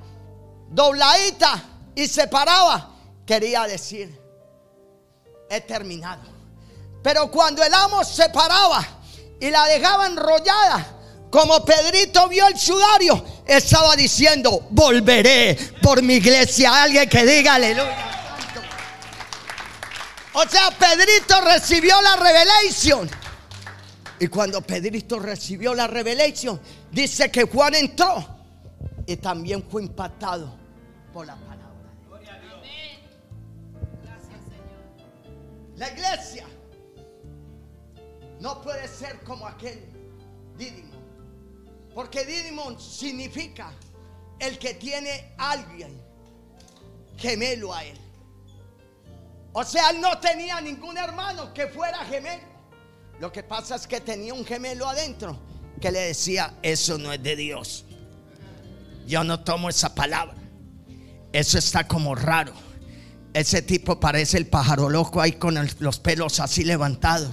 dobladita 0.71 1.63
y 1.95 2.09
se 2.09 2.27
paraba, 2.27 2.97
quería 3.25 3.63
decir, 3.69 4.21
he 5.49 5.61
terminado. 5.61 6.25
Pero 7.01 7.31
cuando 7.31 7.63
el 7.63 7.73
amo 7.73 8.03
se 8.03 8.29
paraba 8.31 8.85
y 9.39 9.51
la 9.51 9.67
dejaba 9.67 10.09
enrollada, 10.09 10.94
como 11.35 11.65
Pedrito 11.65 12.29
vio 12.29 12.47
el 12.47 12.57
sudario, 12.57 13.25
estaba 13.45 13.97
diciendo, 13.97 14.69
volveré 14.71 15.59
por 15.83 16.01
mi 16.01 16.15
iglesia. 16.15 16.85
Alguien 16.85 17.09
que 17.09 17.27
diga 17.27 17.57
aleluya. 17.57 17.97
O 20.35 20.45
sea, 20.49 20.71
Pedrito 20.71 21.41
recibió 21.41 22.01
la 22.03 22.15
revelación. 22.15 23.11
Y 24.21 24.29
cuando 24.29 24.63
Pedrito 24.63 25.19
recibió 25.19 25.75
la 25.75 25.89
revelación, 25.89 26.61
dice 26.93 27.33
que 27.33 27.43
Juan 27.43 27.75
entró 27.75 28.25
y 29.05 29.17
también 29.17 29.65
fue 29.69 29.83
impactado 29.83 30.57
por 31.13 31.27
la 31.27 31.35
palabra. 31.35 31.65
La 35.75 35.91
iglesia 35.91 36.47
no 38.39 38.63
puede 38.63 38.87
ser 38.87 39.19
como 39.25 39.49
aquel 39.49 39.83
Dídimo. 40.57 41.04
Porque 41.95 42.25
Dídimo 42.25 42.79
significa 42.79 43.73
el 44.39 44.59
que 44.59 44.75
tiene 44.75 45.35
alguien 45.39 46.03
gemelo 47.17 47.73
a 47.73 47.85
él. 47.85 47.99
O 49.53 49.63
sea, 49.63 49.91
él 49.91 50.01
no 50.01 50.19
tenía 50.19 50.61
ningún 50.61 50.99
hermano 50.99 51.55
que 51.55 51.69
fuera 51.69 51.99
gemelo. 52.07 52.43
Lo 53.21 53.31
que 53.31 53.45
pasa 53.45 53.77
es 53.77 53.87
que 53.87 54.01
tenía 54.01 54.35
un 54.35 54.45
gemelo 54.45 54.89
adentro 54.89 55.39
que 55.81 55.93
le 55.93 56.01
decía, 56.01 56.55
eso 56.63 56.99
no 56.99 57.13
es 57.13 57.23
de 57.23 57.37
Dios. 57.37 57.85
Yo 59.07 59.23
no 59.23 59.45
tomo 59.45 59.69
esa 59.69 59.95
palabra. 59.95 60.35
Eso 61.33 61.59
está 61.59 61.87
como 61.87 62.17
raro. 62.17 62.53
Ese 63.33 63.63
tipo 63.63 64.01
parece 64.01 64.39
el 64.39 64.49
pájaro 64.49 64.89
loco 64.89 65.21
ahí 65.21 65.33
con 65.33 65.57
los 65.79 66.01
pelos 66.01 66.41
así 66.41 66.65
levantados. 66.65 67.31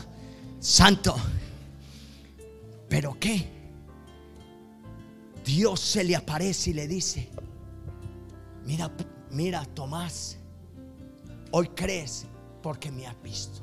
Santo. 0.60 1.16
¿Pero 2.88 3.18
qué? 3.20 3.61
Dios 5.44 5.80
se 5.80 6.04
le 6.04 6.16
aparece 6.16 6.70
y 6.70 6.74
le 6.74 6.88
dice, 6.88 7.30
mira, 8.66 8.92
mira, 9.32 9.66
Tomás, 9.66 10.38
hoy 11.52 11.70
crees 11.70 12.26
porque 12.62 12.92
me 12.92 13.08
has 13.08 13.20
visto. 13.22 13.62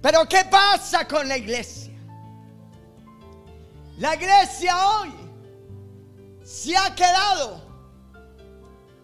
Pero 0.00 0.26
¿qué 0.28 0.44
pasa 0.50 1.06
con 1.06 1.28
la 1.28 1.36
iglesia? 1.36 1.92
La 3.98 4.14
iglesia 4.14 4.74
hoy 4.76 5.12
se 6.42 6.74
ha 6.74 6.94
quedado 6.94 7.60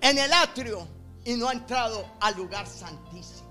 en 0.00 0.18
el 0.18 0.32
atrio 0.32 0.88
y 1.24 1.34
no 1.34 1.48
ha 1.48 1.52
entrado 1.52 2.06
al 2.20 2.34
lugar 2.36 2.66
santísimo. 2.66 3.46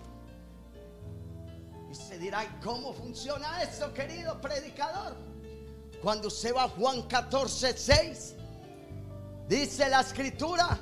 Y 1.92 1.94
se 1.94 2.18
dirá, 2.18 2.44
¿y 2.44 2.48
cómo 2.64 2.94
funciona 2.94 3.62
esto, 3.62 3.94
querido 3.94 4.42
predicador? 4.42 5.16
Cuando 6.02 6.28
usted 6.28 6.54
va 6.56 6.64
a 6.64 6.70
Juan 6.70 7.04
14, 7.04 7.78
6, 7.78 8.36
Dice 9.48 9.88
la 9.90 10.02
escritura 10.02 10.80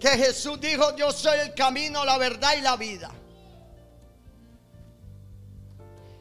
que 0.00 0.08
Jesús 0.08 0.58
dijo, 0.60 0.96
yo 0.96 1.12
soy 1.12 1.38
el 1.40 1.54
camino, 1.54 2.04
la 2.04 2.16
verdad 2.16 2.54
y 2.56 2.62
la 2.62 2.76
vida. 2.76 3.10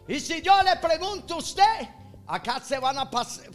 Y 0.08 0.20
si 0.20 0.42
yo 0.42 0.62
le 0.64 0.76
pregunto 0.78 1.36
a 1.36 1.38
usted, 1.38 1.90
acá 2.28 2.60
se 2.60 2.80
van 2.80 2.98
a, 2.98 3.10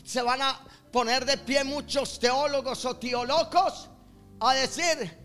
se 0.05 0.23
van 0.23 0.41
a 0.41 0.61
poner 0.91 1.25
de 1.25 1.39
pie 1.39 1.65
muchos 1.65 2.19
teólogos 2.19 2.85
o 2.85 2.97
teólogos 2.97 3.89
a 4.41 4.55
decir, 4.55 5.19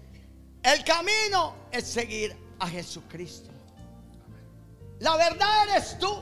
el 0.63 0.84
camino 0.84 1.53
es 1.72 1.86
seguir 1.86 2.36
a 2.59 2.68
Jesucristo. 2.68 3.51
La 4.99 5.15
verdad 5.15 5.70
eres 5.70 5.97
tú. 5.99 6.22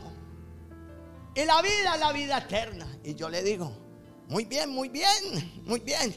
Y 1.35 1.43
la 1.43 1.61
vida 1.61 1.97
la 1.97 2.13
vida 2.13 2.37
eterna. 2.37 2.87
Y 3.03 3.13
yo 3.13 3.29
le 3.29 3.43
digo, 3.43 3.71
muy 4.29 4.45
bien, 4.45 4.69
muy 4.69 4.89
bien, 4.89 5.61
muy 5.65 5.81
bien. 5.81 6.15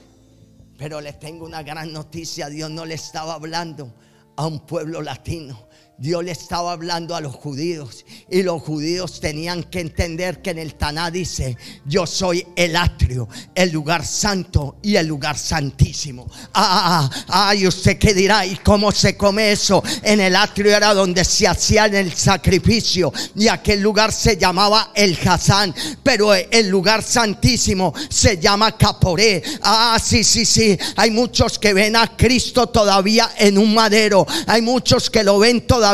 Pero 0.78 1.00
les 1.00 1.18
tengo 1.18 1.44
una 1.44 1.62
gran 1.62 1.92
noticia. 1.92 2.48
Dios 2.48 2.70
no 2.70 2.84
le 2.84 2.94
estaba 2.94 3.34
hablando 3.34 3.92
a 4.36 4.46
un 4.46 4.60
pueblo 4.60 5.02
latino. 5.02 5.68
Dios 6.00 6.22
le 6.22 6.30
estaba 6.30 6.70
hablando 6.70 7.16
a 7.16 7.20
los 7.20 7.34
judíos 7.34 8.04
y 8.30 8.44
los 8.44 8.62
judíos 8.62 9.18
tenían 9.18 9.64
que 9.64 9.80
entender 9.80 10.40
que 10.40 10.50
en 10.50 10.58
el 10.58 10.76
Taná 10.76 11.10
dice, 11.10 11.56
yo 11.86 12.06
soy 12.06 12.46
el 12.54 12.76
atrio, 12.76 13.28
el 13.52 13.72
lugar 13.72 14.06
santo 14.06 14.76
y 14.80 14.94
el 14.94 15.08
lugar 15.08 15.36
santísimo. 15.36 16.30
Ah, 16.54 17.08
ah, 17.10 17.10
ah, 17.26 17.48
ay, 17.48 17.66
usted 17.66 17.98
qué 17.98 18.14
dirá, 18.14 18.46
¿y 18.46 18.54
cómo 18.58 18.92
se 18.92 19.16
come 19.16 19.50
eso? 19.50 19.82
En 20.04 20.20
el 20.20 20.36
atrio 20.36 20.76
era 20.76 20.94
donde 20.94 21.24
se 21.24 21.48
hacía 21.48 21.86
el 21.86 22.14
sacrificio 22.14 23.12
y 23.34 23.48
aquel 23.48 23.80
lugar 23.80 24.12
se 24.12 24.36
llamaba 24.36 24.92
el 24.94 25.18
Hazán, 25.28 25.74
pero 26.04 26.32
el 26.32 26.68
lugar 26.68 27.02
santísimo 27.02 27.92
se 28.08 28.38
llama 28.38 28.78
Caporé. 28.78 29.42
Ah, 29.62 29.98
sí, 30.00 30.22
sí, 30.22 30.44
sí, 30.44 30.78
hay 30.94 31.10
muchos 31.10 31.58
que 31.58 31.74
ven 31.74 31.96
a 31.96 32.16
Cristo 32.16 32.68
todavía 32.68 33.32
en 33.36 33.58
un 33.58 33.74
madero, 33.74 34.24
hay 34.46 34.62
muchos 34.62 35.10
que 35.10 35.24
lo 35.24 35.40
ven 35.40 35.66
todavía 35.66 35.87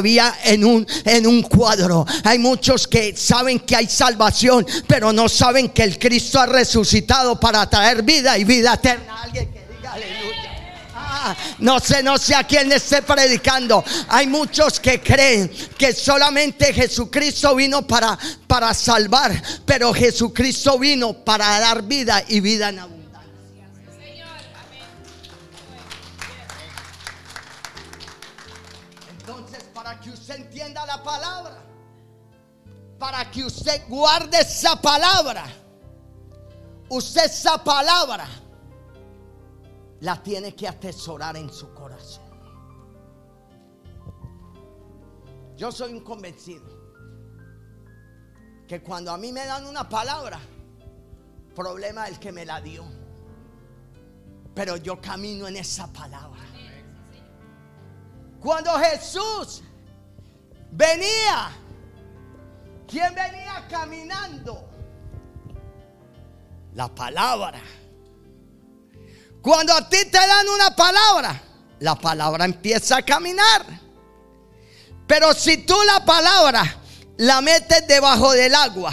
en 0.45 0.65
un, 0.65 0.87
en 1.05 1.27
un 1.27 1.43
cuadro. 1.43 2.07
Hay 2.25 2.39
muchos 2.39 2.87
que 2.87 3.17
saben 3.17 3.61
que 3.61 3.77
hay 3.77 3.89
salvación, 3.89 4.67
pero 4.87 5.13
no 5.13 5.29
saben 5.29 5.71
que 5.71 5.83
el 5.83 5.99
Cristo 5.99 6.41
ha 6.41 6.47
resucitado 6.47 7.39
para 7.39 7.69
traer 7.69 8.03
vida 8.03 8.37
y 8.39 8.45
vida 8.45 8.75
eterna. 8.75 9.05
Ah, 10.97 11.35
no 11.59 11.81
sé, 11.81 12.03
no 12.03 12.19
sé 12.19 12.35
a 12.35 12.45
quién 12.45 12.69
le 12.69 12.77
esté 12.77 13.01
predicando. 13.01 13.83
Hay 14.09 14.27
muchos 14.27 14.79
que 14.79 15.01
creen 15.01 15.51
que 15.79 15.95
solamente 15.95 16.73
Jesucristo 16.73 17.55
vino 17.55 17.87
para, 17.87 18.19
para 18.47 18.75
salvar, 18.75 19.43
pero 19.65 19.95
Jesucristo 19.95 20.79
vino 20.79 21.15
para 21.15 21.59
dar 21.61 21.83
vida 21.83 22.23
y 22.29 22.41
vida 22.41 22.69
en 22.69 22.79
abundancia. 22.79 22.94
Entienda 30.55 30.87
la 30.87 31.03
palabra, 31.03 31.65
para 32.97 33.29
que 33.29 33.45
usted 33.45 33.89
guarde 33.89 34.39
esa 34.39 34.81
palabra, 34.81 35.45
usted 36.89 37.25
esa 37.25 37.63
palabra 37.63 38.25
la 39.99 40.23
tiene 40.23 40.55
que 40.55 40.69
atesorar 40.69 41.37
en 41.37 41.53
su 41.53 41.75
corazón. 41.75 42.23
Yo 45.57 45.73
soy 45.73 45.93
un 45.93 46.05
convencido 46.05 46.65
que 48.69 48.81
cuando 48.81 49.11
a 49.11 49.19
mí 49.19 49.33
me 49.33 49.45
dan 49.45 49.67
una 49.67 49.89
palabra, 49.89 50.39
problema 51.53 52.07
el 52.07 52.21
que 52.21 52.31
me 52.31 52.45
la 52.45 52.61
dio. 52.61 52.85
Pero 54.55 54.77
yo 54.77 55.01
camino 55.01 55.49
en 55.49 55.57
esa 55.57 55.93
palabra. 55.93 56.43
Cuando 58.41 58.71
Jesús 58.79 59.65
venía. 60.75 61.53
¿Quién 62.89 63.15
venía 63.15 63.67
caminando? 63.71 64.69
La 66.75 66.89
palabra. 66.89 67.61
Cuando 69.41 69.75
a 69.75 69.89
ti 69.89 69.99
te 70.07 70.19
dan 70.19 70.49
una 70.49 70.75
palabra, 70.75 71.41
la 71.81 71.95
palabra 71.95 72.45
empieza 72.45 72.97
a 72.97 73.03
caminar. 73.03 73.65
Pero 75.07 75.35
si 75.35 75.59
tú 75.59 75.77
la 75.87 76.05
palabra 76.05 76.81
la 77.19 77.41
metes 77.41 77.87
debajo 77.87 78.33
del 78.33 78.55
agua 78.55 78.93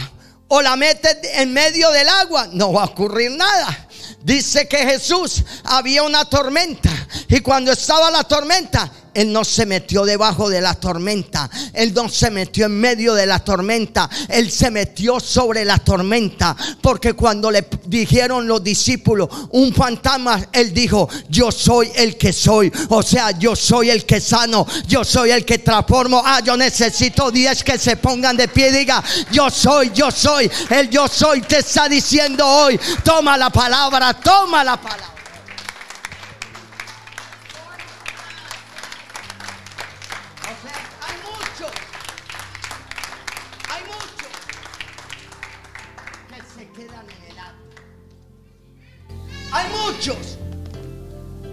o 0.50 0.62
la 0.62 0.76
metes 0.76 1.18
en 1.36 1.54
medio 1.54 1.90
del 1.92 2.08
agua, 2.10 2.48
no 2.52 2.74
va 2.74 2.84
a 2.84 2.88
ocurrir 2.88 3.32
nada. 3.32 3.88
Dice 4.22 4.68
que 4.68 4.78
Jesús 4.78 5.44
había 5.64 6.04
una 6.04 6.26
tormenta 6.26 6.92
y 7.30 7.40
cuando 7.40 7.72
estaba 7.72 8.12
la 8.12 8.24
tormenta, 8.26 8.92
él 9.14 9.32
no 9.32 9.44
se 9.44 9.66
metió 9.66 10.06
debajo 10.06 10.50
de 10.50 10.62
la 10.62 10.74
tormenta. 10.76 11.50
Él 11.74 11.94
no 11.94 12.08
se 12.10 12.32
metió 12.32 12.66
en 12.66 12.80
medio 12.80 13.14
de 13.14 13.26
la 13.26 13.40
tormenta. 13.40 14.10
Él 14.30 14.52
se 14.52 14.72
metió 14.72 15.20
sobre 15.20 15.66
la 15.66 15.78
tormenta. 15.78 16.56
Porque 16.82 17.14
cuando 17.14 17.52
le 17.52 17.68
dijeron 17.86 18.48
los 18.48 18.64
discípulos 18.64 19.30
un 19.52 19.74
fantasma, 19.74 20.48
él 20.52 20.74
dijo, 20.74 21.10
yo 21.30 21.52
soy 21.52 21.92
el 21.96 22.18
que 22.18 22.32
soy. 22.34 22.72
O 22.90 23.04
sea, 23.04 23.32
yo 23.32 23.56
soy 23.56 23.90
el 23.90 24.06
que 24.06 24.22
sano. 24.22 24.66
Yo 24.88 25.04
soy 25.04 25.32
el 25.32 25.46
que 25.46 25.60
transformo. 25.60 26.22
Ah, 26.26 26.42
yo 26.44 26.56
necesito 26.56 27.32
10 27.32 27.64
que 27.64 27.78
se 27.78 27.98
pongan 27.98 28.38
de 28.38 28.48
pie. 28.48 28.72
Diga, 28.72 29.04
yo 29.32 29.50
soy, 29.50 29.92
yo 29.94 30.10
soy. 30.12 30.50
El 30.70 30.90
yo 30.90 31.08
soy 31.08 31.42
te 31.42 31.60
está 31.60 31.90
diciendo 31.90 32.48
hoy. 32.48 32.80
Toma 33.04 33.38
la 33.38 33.50
palabra, 33.50 34.14
toma 34.14 34.64
la 34.64 34.80
palabra. 34.80 35.11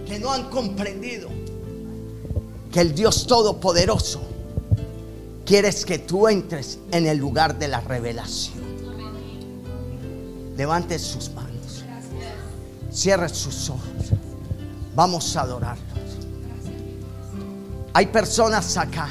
Que 0.06 0.18
no 0.18 0.32
han 0.32 0.48
comprendido 0.48 1.28
que 2.72 2.80
el 2.80 2.94
Dios 2.94 3.26
Todopoderoso 3.26 4.22
quiere 5.44 5.70
que 5.74 5.98
tú 5.98 6.28
entres 6.28 6.78
en 6.90 7.06
el 7.06 7.18
lugar 7.18 7.58
de 7.58 7.68
la 7.68 7.80
revelación. 7.80 8.56
Levante 10.56 10.98
sus 10.98 11.30
manos. 11.30 11.84
Cierre 12.90 13.28
sus 13.28 13.68
ojos. 13.68 13.82
Vamos 14.94 15.36
a 15.36 15.42
adorarlos. 15.42 15.86
Hay 17.92 18.06
personas 18.06 18.78
acá. 18.78 19.08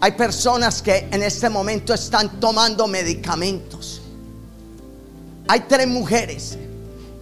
Hay 0.00 0.12
personas 0.12 0.82
que 0.82 1.08
en 1.10 1.22
este 1.22 1.48
momento 1.48 1.94
están 1.94 2.38
tomando 2.38 2.86
medicamentos. 2.86 4.02
Hay 5.48 5.60
tres 5.60 5.88
mujeres 5.88 6.58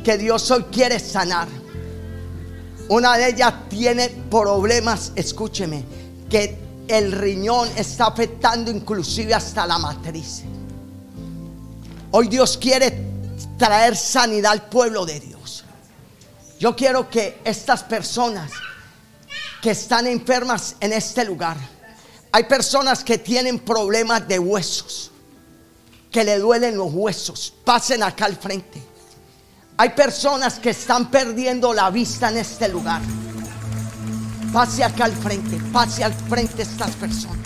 que 0.07 0.17
Dios 0.17 0.49
hoy 0.53 0.63
quiere 0.71 1.01
sanar. 1.01 1.49
Una 2.89 3.17
de 3.17 3.31
ellas 3.31 3.69
tiene 3.69 4.09
problemas, 4.09 5.11
escúcheme, 5.17 5.85
que 6.31 6.57
el 6.87 7.11
riñón 7.11 7.69
está 7.75 8.07
afectando 8.07 8.71
inclusive 8.71 9.35
hasta 9.35 9.67
la 9.67 9.79
matriz. 9.79 10.45
Hoy 12.13 12.29
Dios 12.29 12.57
quiere 12.57 13.05
traer 13.59 13.97
sanidad 13.97 14.53
al 14.53 14.69
pueblo 14.69 15.05
de 15.05 15.19
Dios. 15.19 15.65
Yo 16.61 16.77
quiero 16.77 17.11
que 17.11 17.41
estas 17.43 17.83
personas 17.83 18.53
que 19.61 19.73
están 19.73 20.07
enfermas 20.07 20.77
en 20.79 20.93
este 20.93 21.25
lugar, 21.25 21.57
hay 22.31 22.45
personas 22.45 23.03
que 23.03 23.19
tienen 23.19 23.59
problemas 23.59 24.29
de 24.29 24.39
huesos, 24.39 25.11
que 26.13 26.23
le 26.23 26.39
duelen 26.39 26.77
los 26.77 26.93
huesos, 26.93 27.53
pasen 27.65 28.05
acá 28.05 28.27
al 28.27 28.37
frente. 28.37 28.95
Hay 29.79 29.91
personas 29.91 30.59
que 30.59 30.71
están 30.71 31.11
perdiendo 31.11 31.75
la 31.75 31.91
vista 31.91 32.31
en 32.31 32.39
este 32.39 32.69
lugar. 32.69 33.03
Pase 34.51 34.83
acá 34.83 35.05
al 35.05 35.13
frente, 35.13 35.59
pase 35.71 36.03
al 36.03 36.15
frente 36.15 36.63
estas 36.63 36.97
personas. 36.97 37.46